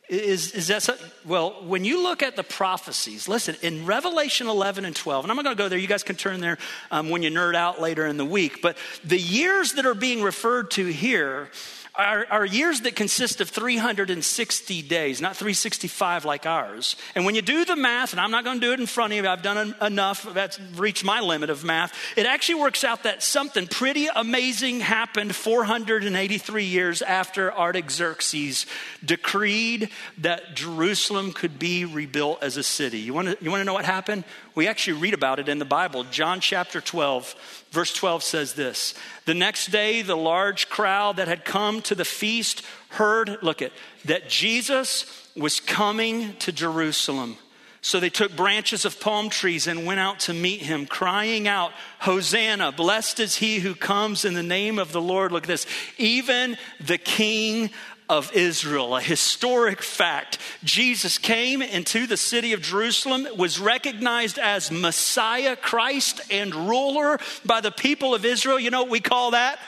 [0.09, 0.97] Is, is that so?
[1.25, 5.37] Well, when you look at the prophecies, listen, in Revelation 11 and 12, and I'm
[5.37, 6.59] not going to go there, you guys can turn there
[6.91, 10.23] um, when you nerd out later in the week, but the years that are being
[10.23, 11.49] referred to here
[11.97, 16.97] are, years that consist of 360 days, not 365 like ours.
[17.15, 19.13] And when you do the math, and I'm not going to do it in front
[19.13, 23.05] of you, I've done enough, that's reached my limit of math, it actually works out
[23.05, 28.67] that something pretty amazing happened 483 years after Artaxerxes
[29.05, 32.99] decreed that Jerusalem could be rebuilt as a city.
[32.99, 34.25] You want to, you want to know what happened?
[34.57, 36.05] We actually read about it in the Bible.
[36.05, 37.35] John chapter 12,
[37.75, 38.95] verse 12 says this
[39.27, 43.73] The next day, the large crowd that had come to the feast heard, look at,
[44.05, 45.05] that Jesus
[45.37, 47.37] was coming to Jerusalem.
[47.83, 51.71] So they took branches of palm trees and went out to meet him, crying out,
[51.99, 55.33] Hosanna, blessed is he who comes in the name of the Lord.
[55.33, 55.67] Look at this.
[55.99, 57.69] Even the King
[58.09, 60.39] of Israel, a historic fact.
[60.63, 67.61] Jesus came into the city of Jerusalem, was recognized as Messiah, Christ, and ruler by
[67.61, 68.59] the people of Israel.
[68.59, 69.59] You know what we call that?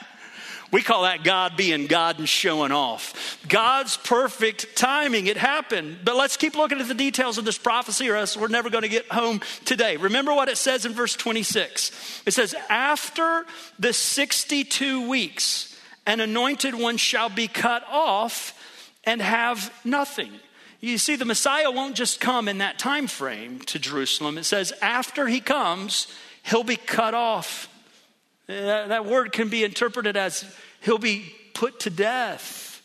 [0.72, 3.38] We call that God being God and showing off.
[3.48, 5.28] God's perfect timing.
[5.28, 5.98] It happened.
[6.04, 8.82] But let's keep looking at the details of this prophecy, or else we're never going
[8.82, 9.96] to get home today.
[9.96, 12.22] Remember what it says in verse 26.
[12.26, 13.46] It says, After
[13.78, 15.75] the 62 weeks,
[16.06, 18.54] an anointed one shall be cut off
[19.04, 20.30] and have nothing.
[20.80, 24.38] You see, the Messiah won't just come in that time frame to Jerusalem.
[24.38, 26.06] It says, after he comes,
[26.42, 27.68] he'll be cut off.
[28.46, 30.44] That, word can be interpreted as
[30.80, 32.82] he'll be put to death,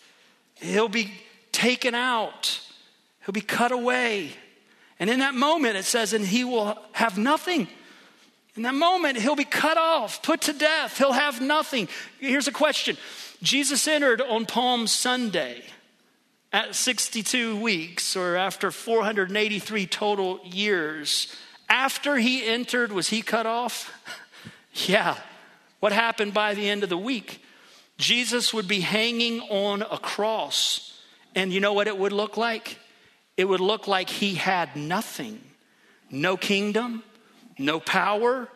[0.55, 1.11] he'll be
[1.51, 2.61] taken out,
[3.25, 4.31] he'll be cut away.
[4.99, 7.67] And in that moment, it says, and he will have nothing.
[8.55, 10.97] In that moment, he'll be cut off, put to death.
[10.97, 11.87] He'll have nothing.
[12.19, 12.97] Here's a question
[13.41, 15.63] Jesus entered on Palm Sunday
[16.51, 21.33] at 62 weeks, or after 483 total years.
[21.69, 23.93] After he entered, was he cut off?
[24.73, 25.15] yeah.
[25.79, 27.43] What happened by the end of the week?
[27.97, 31.01] Jesus would be hanging on a cross.
[31.33, 32.77] And you know what it would look like?
[33.37, 35.39] It would look like he had nothing
[36.11, 37.03] no kingdom,
[37.61, 38.49] no power,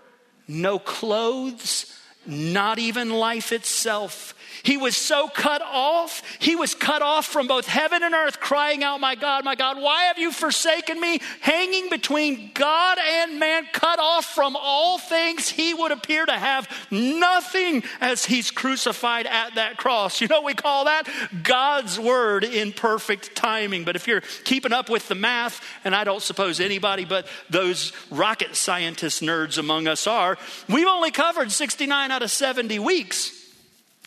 [0.47, 4.35] no clothes, not even life itself.
[4.65, 6.23] He was so cut off.
[6.39, 9.79] He was cut off from both heaven and earth, crying out, My God, my God,
[9.79, 11.19] why have you forsaken me?
[11.41, 15.49] Hanging between God and man, cut off from all things.
[15.49, 20.19] He would appear to have nothing as he's crucified at that cross.
[20.19, 21.07] You know we call that?
[21.43, 23.83] God's word in perfect timing.
[23.83, 27.93] But if you're keeping up with the math, and I don't suppose anybody but those
[28.09, 33.31] rocket scientist nerds among us are, we've only covered 69 out of 70 weeks.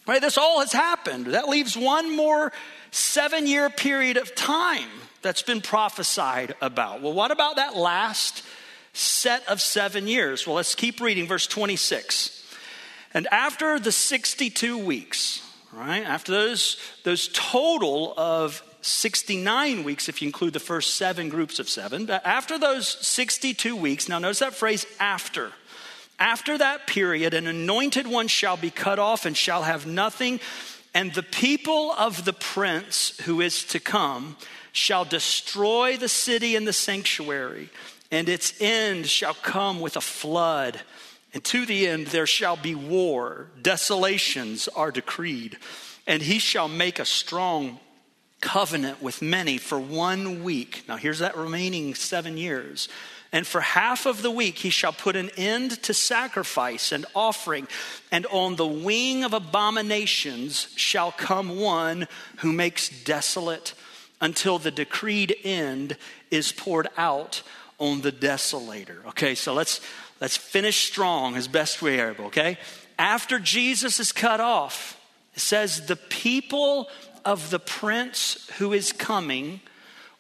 [0.07, 0.23] Right?
[0.23, 1.27] This all has happened.
[1.27, 2.51] That leaves one more
[2.90, 4.88] seven year period of time
[5.21, 7.03] that's been prophesied about.
[7.03, 8.42] Well, what about that last
[8.94, 10.47] set of seven years?
[10.47, 12.35] Well, let's keep reading verse 26.
[13.12, 20.29] And after the 62 weeks, right, after those, those total of 69 weeks, if you
[20.29, 24.87] include the first seven groups of seven, after those 62 weeks, now notice that phrase
[24.99, 25.53] after.
[26.19, 30.41] After that period, an anointed one shall be cut off and shall have nothing,
[30.95, 34.37] and the people of the prince who is to come
[34.73, 37.71] shall destroy the city and the sanctuary
[38.11, 40.81] and its end shall come with a flood.
[41.35, 45.59] And to the end there shall be war, desolations are decreed,
[46.07, 47.79] and he shall make a strong
[48.41, 50.85] covenant with many for one week.
[50.89, 52.89] Now, here's that remaining seven years.
[53.33, 57.68] And for half of the week he shall put an end to sacrifice and offering,
[58.11, 62.09] and on the wing of abominations shall come one
[62.39, 63.74] who makes desolate
[64.20, 65.97] until the decreed end
[66.31, 67.43] is poured out
[67.79, 69.05] on the desolator.
[69.07, 69.81] Okay, so let's
[70.20, 72.59] let's finish strong as best we are able, okay?
[72.99, 74.99] After Jesus is cut off,
[75.35, 76.89] it says the people
[77.24, 79.61] of the prince who is coming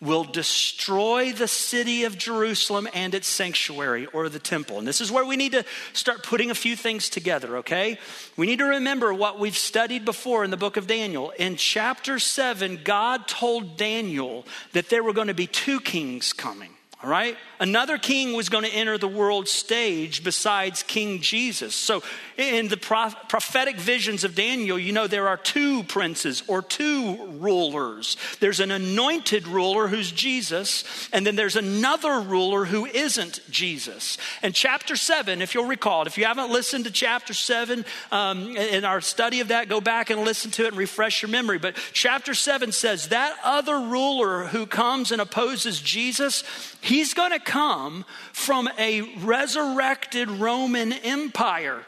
[0.00, 4.78] will destroy the city of Jerusalem and its sanctuary or the temple.
[4.78, 7.98] And this is where we need to start putting a few things together, okay?
[8.36, 11.30] We need to remember what we've studied before in the book of Daniel.
[11.30, 16.70] In chapter 7, God told Daniel that there were going to be two kings coming.
[17.00, 17.36] All right?
[17.60, 21.74] Another king was going to enter the world stage besides King Jesus.
[21.74, 22.02] So,
[22.36, 28.16] in the prophetic visions of Daniel, you know there are two princes or two rulers.
[28.40, 34.18] There's an anointed ruler who's Jesus, and then there's another ruler who isn't Jesus.
[34.42, 38.84] And chapter 7, if you'll recall, if you haven't listened to chapter 7 um, in
[38.84, 41.58] our study of that, go back and listen to it and refresh your memory.
[41.58, 46.44] But chapter 7 says that other ruler who comes and opposes Jesus
[46.80, 51.82] He's going to come from a resurrected Roman Empire.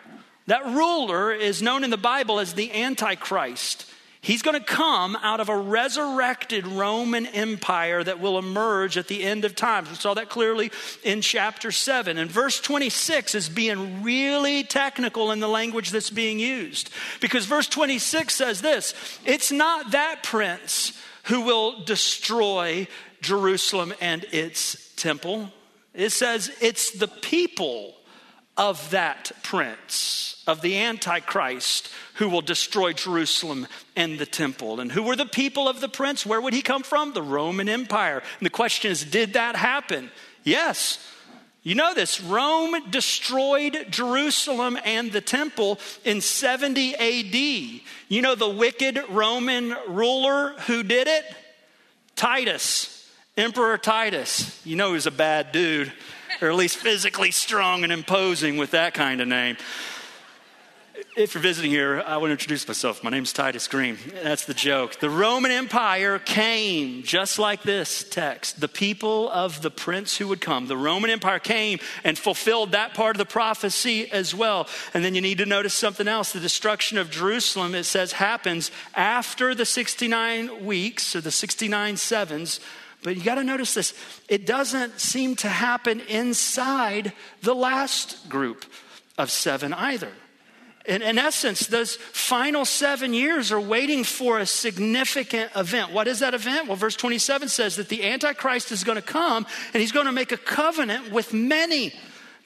[0.47, 3.87] That ruler is known in the Bible as the Antichrist.
[4.23, 9.23] He's going to come out of a resurrected Roman Empire that will emerge at the
[9.23, 9.89] end of times.
[9.89, 10.71] We saw that clearly
[11.03, 12.19] in chapter 7.
[12.19, 16.91] And verse 26 is being really technical in the language that's being used.
[17.23, 18.93] Because verse 26 says this
[19.25, 20.93] It's not that prince
[21.25, 22.89] who will destroy
[23.21, 25.51] Jerusalem and its temple.
[25.95, 27.95] It says it's the people
[28.57, 33.67] of that prince, of the Antichrist, who will destroy Jerusalem
[33.97, 34.81] and the temple.
[34.81, 36.27] And who were the people of the prince?
[36.27, 37.13] Where would he come from?
[37.13, 38.19] The Roman Empire.
[38.19, 40.11] And the question is did that happen?
[40.45, 40.99] Yes.
[41.63, 47.81] You know this Rome destroyed Jerusalem and the temple in 70 AD.
[48.09, 51.25] You know the wicked Roman ruler who did it?
[52.17, 52.97] Titus.
[53.37, 55.91] Emperor Titus, you know he was a bad dude,
[56.43, 59.57] or at least physically strong and imposing with that kind of name.
[61.17, 63.03] If you're visiting here, I want to introduce myself.
[63.03, 63.99] My name's Titus Green.
[64.23, 65.01] That's the joke.
[65.01, 68.61] The Roman Empire came just like this text.
[68.61, 70.69] The people of the prince who would come.
[70.69, 74.69] The Roman Empire came and fulfilled that part of the prophecy as well.
[74.95, 76.33] And then you need to notice something else.
[76.33, 82.61] The destruction of Jerusalem, it says, happens after the 69 weeks or the 69 sevens
[83.03, 83.95] but you got to notice this
[84.29, 88.67] it doesn't seem to happen inside the last group
[89.17, 90.13] of seven either.
[90.87, 95.93] In, in, essence, those final seven years are waiting for a significant event.
[95.93, 96.69] What is that event?
[96.69, 100.13] Well, verse 27 says that the Antichrist is going to come and he's going to
[100.13, 101.93] make a covenant with many.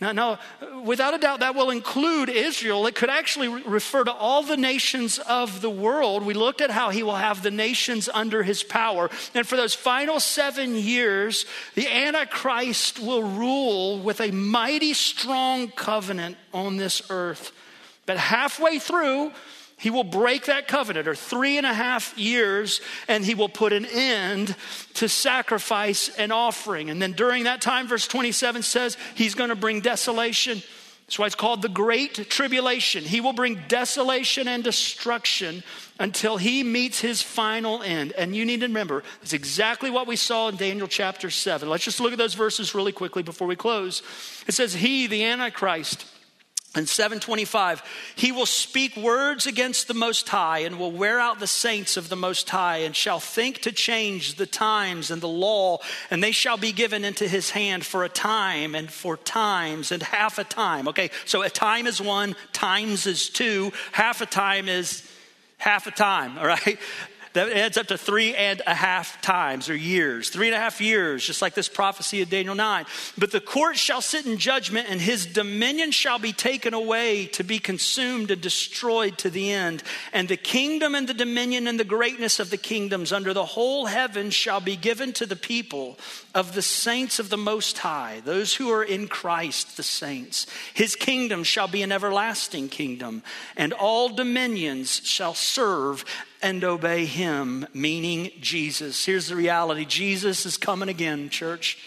[0.00, 0.38] Now, now,
[0.84, 2.86] without a doubt, that will include Israel.
[2.86, 6.26] It could actually re- refer to all the nations of the world.
[6.26, 9.08] We looked at how he will have the nations under his power.
[9.34, 16.36] And for those final seven years, the Antichrist will rule with a mighty strong covenant
[16.52, 17.52] on this earth.
[18.06, 19.32] But halfway through,
[19.76, 23.72] he will break that covenant, or three and a half years, and he will put
[23.72, 24.54] an end
[24.94, 26.90] to sacrifice and offering.
[26.90, 30.62] And then during that time, verse 27 says, he's going to bring desolation.
[31.06, 33.04] That's why it's called the Great Tribulation.
[33.04, 35.62] He will bring desolation and destruction
[35.98, 38.12] until he meets his final end.
[38.12, 41.68] And you need to remember, it's exactly what we saw in Daniel chapter 7.
[41.68, 44.02] Let's just look at those verses really quickly before we close.
[44.46, 46.06] It says, He, the Antichrist,
[46.76, 47.82] in 725,
[48.16, 52.08] he will speak words against the Most High and will wear out the saints of
[52.08, 55.78] the Most High and shall think to change the times and the law,
[56.10, 60.02] and they shall be given into his hand for a time and for times and
[60.02, 60.88] half a time.
[60.88, 65.08] Okay, so a time is one, times is two, half a time is
[65.58, 66.78] half a time, all right?
[67.34, 70.30] That adds up to three and a half times or years.
[70.30, 72.86] Three and a half years, just like this prophecy of Daniel 9.
[73.18, 77.42] But the court shall sit in judgment, and his dominion shall be taken away to
[77.42, 79.82] be consumed and destroyed to the end.
[80.12, 83.86] And the kingdom and the dominion and the greatness of the kingdoms under the whole
[83.86, 85.98] heaven shall be given to the people
[86.34, 90.46] of the saints of the Most High, those who are in Christ, the saints.
[90.72, 93.24] His kingdom shall be an everlasting kingdom,
[93.56, 96.04] and all dominions shall serve
[96.44, 99.06] and obey him, meaning Jesus.
[99.06, 101.78] Here's the reality Jesus is coming again, church.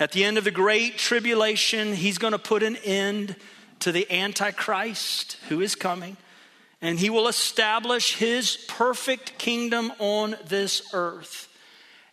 [0.00, 3.36] At the end of the great tribulation, he's going to put an end
[3.80, 6.16] to the Antichrist who is coming,
[6.80, 11.51] and he will establish his perfect kingdom on this earth.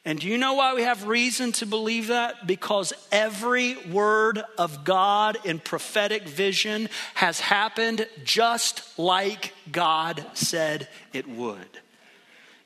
[0.06, 2.48] And do you know why we have reason to believe that?
[2.48, 11.28] Because every word of God in prophetic vision has happened just like God said it
[11.28, 11.80] would.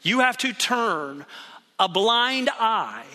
[0.03, 1.25] You have to turn
[1.79, 3.05] a blind eye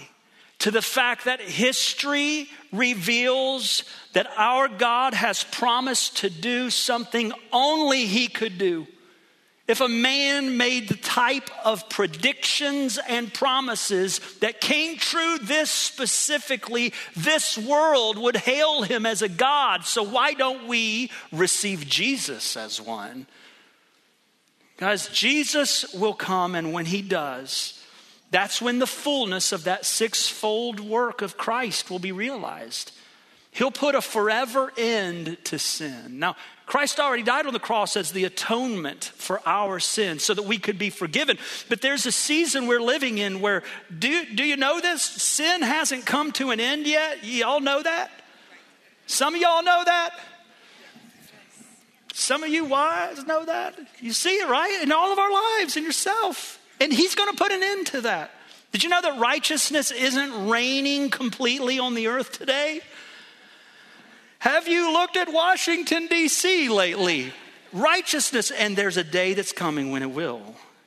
[0.60, 8.06] to the fact that history reveals that our God has promised to do something only
[8.06, 8.86] He could do.
[9.68, 16.94] If a man made the type of predictions and promises that came true this specifically,
[17.14, 19.84] this world would hail him as a God.
[19.84, 23.26] So, why don't we receive Jesus as one?
[24.78, 27.78] Guys, Jesus will come, and when he does,
[28.30, 32.92] that's when the fullness of that sixfold work of Christ will be realized.
[33.50, 36.18] He'll put a forever end to sin.
[36.18, 36.36] Now,
[36.68, 40.58] Christ already died on the cross as the atonement for our sins so that we
[40.58, 41.38] could be forgiven.
[41.70, 43.62] But there's a season we're living in where,
[43.98, 45.02] do, do you know this?
[45.02, 47.24] Sin hasn't come to an end yet.
[47.24, 48.10] Y'all know that?
[49.06, 50.10] Some of y'all know that?
[52.12, 53.74] Some of you wise know that.
[54.00, 54.82] You see it, right?
[54.82, 56.60] In all of our lives, in yourself.
[56.82, 58.30] And He's going to put an end to that.
[58.72, 62.82] Did you know that righteousness isn't reigning completely on the earth today?
[64.38, 66.68] Have you looked at Washington, D.C.
[66.68, 67.32] lately?
[67.72, 70.40] Righteousness, and there's a day that's coming when it will.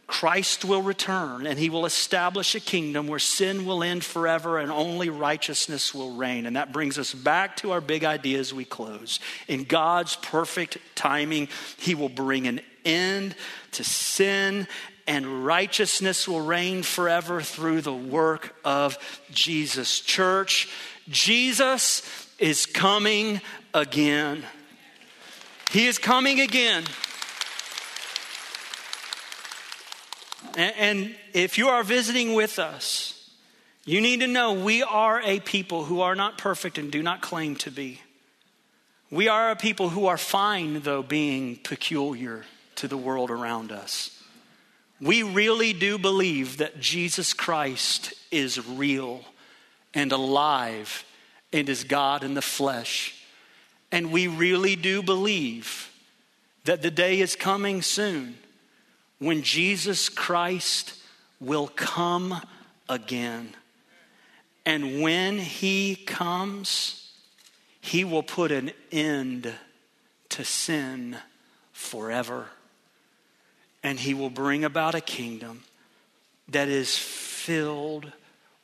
[0.07, 4.69] Christ will return and he will establish a kingdom where sin will end forever and
[4.69, 6.45] only righteousness will reign.
[6.45, 9.21] And that brings us back to our big idea as we close.
[9.47, 11.47] In God's perfect timing,
[11.77, 13.35] he will bring an end
[13.71, 14.67] to sin
[15.07, 18.97] and righteousness will reign forever through the work of
[19.31, 20.01] Jesus.
[20.01, 20.69] Church,
[21.09, 22.01] Jesus
[22.41, 23.39] is coming
[23.73, 24.43] again.
[25.71, 26.83] He is coming again.
[30.57, 33.29] And, if you are visiting with us,
[33.85, 37.21] you need to know we are a people who are not perfect and do not
[37.21, 38.01] claim to be.
[39.09, 42.43] We are a people who are fine, though, being peculiar
[42.75, 44.21] to the world around us.
[44.99, 49.23] We really do believe that Jesus Christ is real
[49.93, 51.05] and alive
[51.53, 53.15] and is God in the flesh.
[53.91, 55.91] And we really do believe
[56.65, 58.37] that the day is coming soon
[59.19, 60.95] when Jesus Christ
[61.39, 62.41] will come
[62.87, 63.55] again.
[64.65, 67.11] And when he comes,
[67.81, 69.51] he will put an end
[70.29, 71.17] to sin
[71.73, 72.47] forever.
[73.83, 75.63] And he will bring about a kingdom
[76.49, 78.11] that is filled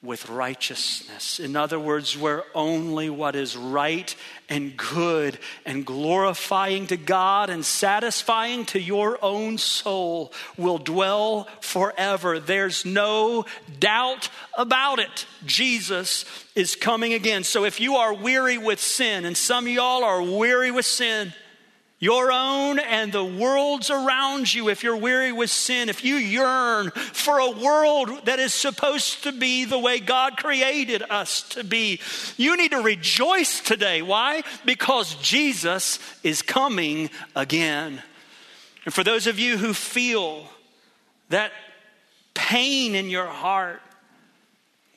[0.08, 1.38] with righteousness.
[1.38, 4.16] In other words, where only what is right
[4.48, 12.40] and good and glorifying to God and satisfying to your own soul will dwell forever.
[12.40, 13.46] There's no
[13.82, 15.26] doubt about it.
[15.46, 16.24] Jesus
[16.56, 17.44] is coming again.
[17.44, 21.34] So if you are weary with sin, and some of y'all are weary with sin,
[22.00, 26.92] your own and the world's around you, if you're weary with sin, if you yearn
[26.92, 32.00] for a world that is supposed to be the way God created us to be,
[32.38, 34.04] you need to rejoice today.
[34.04, 34.44] Why?
[34.64, 38.04] Because Jesus is coming again.
[38.86, 40.48] And for those of you who feel
[41.30, 41.52] that
[42.36, 43.82] pain in your heart,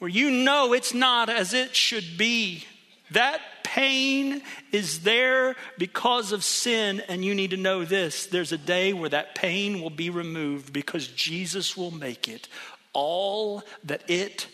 [0.01, 2.65] where you know it's not as it should be,
[3.11, 3.41] that
[3.75, 4.43] pain
[4.73, 9.09] is there because of sin, and you need to know this there's a day where
[9.09, 12.49] that pain will be removed because Jesus will make it
[12.93, 14.49] all that it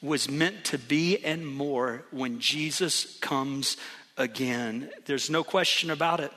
[0.00, 3.76] was meant to be and more when Jesus comes
[4.16, 4.88] again.
[5.04, 6.32] There's no question about it.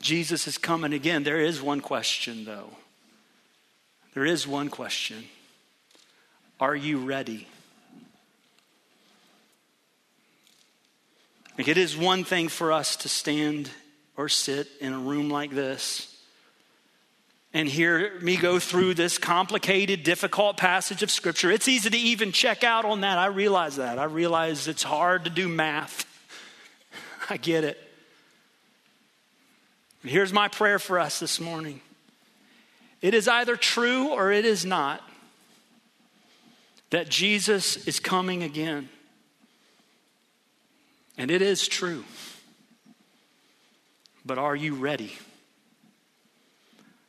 [0.00, 1.24] Jesus is coming again.
[1.24, 2.70] There is one question, though.
[4.14, 5.24] There is one question
[6.58, 7.46] Are you ready?
[11.58, 13.70] Like it is one thing for us to stand
[14.16, 16.10] or sit in a room like this
[17.52, 21.50] and hear me go through this complicated, difficult passage of Scripture.
[21.50, 23.18] It's easy to even check out on that.
[23.18, 23.98] I realize that.
[23.98, 26.06] I realize it's hard to do math.
[27.30, 27.78] I get it.
[30.02, 31.80] Here's my prayer for us this morning
[33.02, 35.02] it is either true or it is not
[36.90, 38.88] that Jesus is coming again.
[41.20, 42.02] And it is true.
[44.24, 45.12] But are you ready?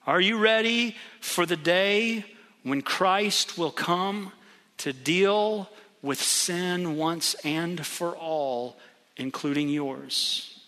[0.05, 2.25] Are you ready for the day
[2.63, 4.33] when Christ will come
[4.79, 5.69] to deal
[6.01, 8.77] with sin once and for all,
[9.15, 10.59] including yours.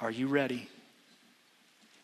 [0.00, 0.68] Are you ready?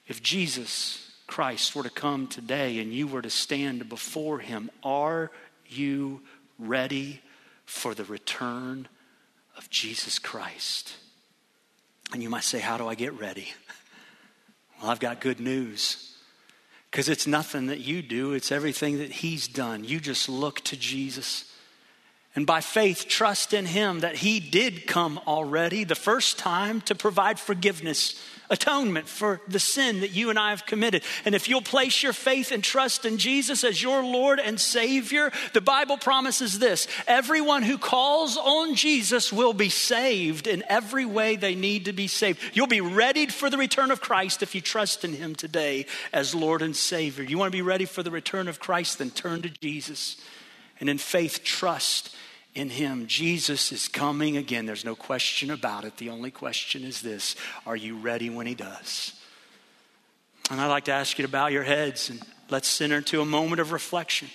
[0.07, 5.31] If Jesus Christ were to come today and you were to stand before him, are
[5.69, 6.23] you
[6.59, 7.21] ready
[7.67, 8.89] for the return
[9.57, 10.95] of Jesus Christ?
[12.13, 13.49] And you might say, How do I get ready?
[14.81, 16.17] Well, I've got good news.
[16.91, 19.85] Because it's nothing that you do, it's everything that He's done.
[19.85, 21.51] You just look to Jesus.
[22.35, 26.95] And by faith, trust in Him that He did come already the first time to
[26.95, 28.21] provide forgiveness
[28.53, 31.03] atonement for the sin that you and I have committed.
[31.25, 35.33] And if you'll place your faith and trust in Jesus as your Lord and Savior,
[35.55, 41.35] the Bible promises this everyone who calls on Jesus will be saved in every way
[41.35, 42.39] they need to be saved.
[42.53, 46.35] You'll be readied for the return of Christ if you trust in Him today as
[46.35, 47.25] Lord and Savior.
[47.25, 48.99] You want to be ready for the return of Christ?
[48.99, 50.19] Then turn to Jesus
[50.79, 52.15] and in faith trust
[52.55, 53.07] in him.
[53.07, 54.67] Jesus is coming again.
[54.67, 55.97] There's no question about it.
[55.97, 57.37] The only question is this
[57.67, 59.15] Are you ready when he does?
[60.51, 63.25] And I'd like to ask you to bow your heads and let's enter into a
[63.25, 64.29] moment of reflection.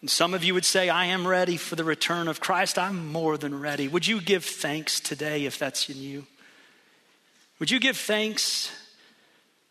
[0.00, 2.78] And some of you would say, I am ready for the return of Christ.
[2.78, 3.88] I'm more than ready.
[3.88, 6.26] Would you give thanks today if that's in you?
[7.58, 8.70] Would you give thanks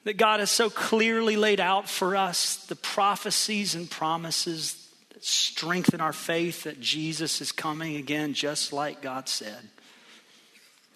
[0.03, 4.86] that God has so clearly laid out for us the prophecies and promises
[5.23, 9.69] strengthen our faith that Jesus is coming again, just like God said.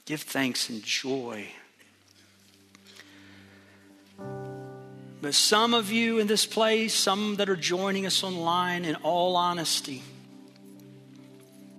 [0.06, 1.48] Give thanks and joy.
[5.22, 9.36] But some of you in this place, some that are joining us online, in all
[9.36, 10.02] honesty,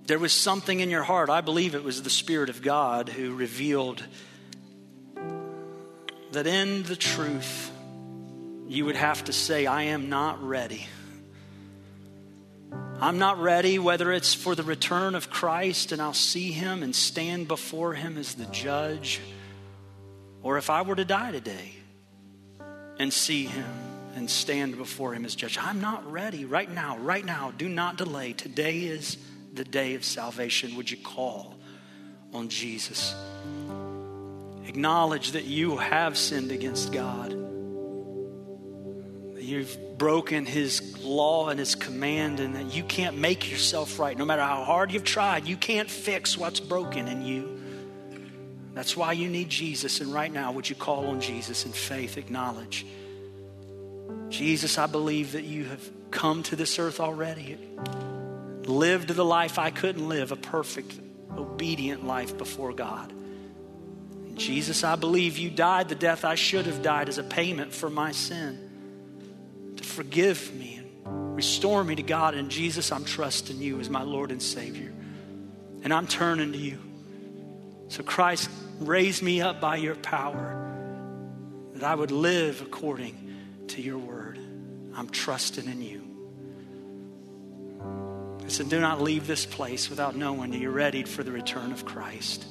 [0.05, 1.29] there was something in your heart.
[1.29, 4.03] I believe it was the Spirit of God who revealed
[6.31, 7.71] that in the truth,
[8.67, 10.87] you would have to say, I am not ready.
[13.03, 16.95] I'm not ready, whether it's for the return of Christ and I'll see him and
[16.95, 19.19] stand before him as the judge,
[20.41, 21.73] or if I were to die today
[22.97, 23.69] and see him
[24.15, 25.57] and stand before him as judge.
[25.59, 27.51] I'm not ready right now, right now.
[27.57, 28.31] Do not delay.
[28.31, 29.17] Today is
[29.53, 30.77] the day of salvation.
[30.77, 31.55] Would you call
[32.31, 33.13] on Jesus?
[34.65, 37.42] Acknowledge that you have sinned against God
[39.43, 44.17] you've broken his law and his command, and that you can't make yourself right.
[44.17, 47.59] No matter how hard you've tried, you can't fix what's broken in you.
[48.73, 50.01] That's why you need Jesus.
[50.01, 52.17] And right now, would you call on Jesus in faith?
[52.17, 52.85] Acknowledge
[54.29, 57.57] Jesus, I believe that you have come to this earth already,
[58.65, 60.99] lived the life I couldn't live, a perfect,
[61.37, 63.13] obedient life before God.
[64.35, 67.89] Jesus, I believe you died the death I should have died as a payment for
[67.91, 68.62] my sin
[69.85, 72.35] forgive me and restore me to God.
[72.35, 74.93] And Jesus, I'm trusting you as my Lord and Savior.
[75.83, 76.79] And I'm turning to you.
[77.89, 80.59] So, Christ, raise me up by your power
[81.73, 83.17] that I would live according
[83.67, 84.39] to your word.
[84.95, 86.01] I'm trusting in you.
[88.45, 91.71] I said, do not leave this place without knowing that you're ready for the return
[91.71, 92.45] of Christ.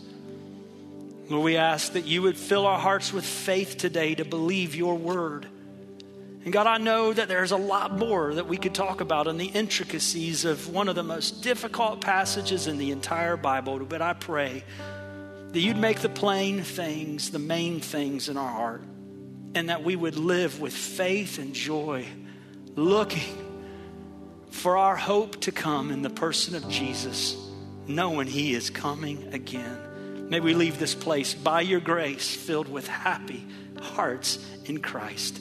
[1.29, 4.97] Lord, we ask that you would fill our hearts with faith today to believe your
[4.97, 5.47] word
[6.45, 9.37] and God, I know that there's a lot more that we could talk about in
[9.37, 14.13] the intricacies of one of the most difficult passages in the entire Bible, but I
[14.15, 14.65] pray
[15.53, 18.83] that you'd make the plain things the main things in our heart,
[19.55, 22.07] and that we would live with faith and joy,
[22.75, 23.39] looking
[24.51, 27.37] for our hope to come in the person of Jesus,
[27.87, 30.29] knowing He is coming again.
[30.29, 33.47] May we leave this place by your grace filled with happy
[33.81, 35.41] hearts in Christ.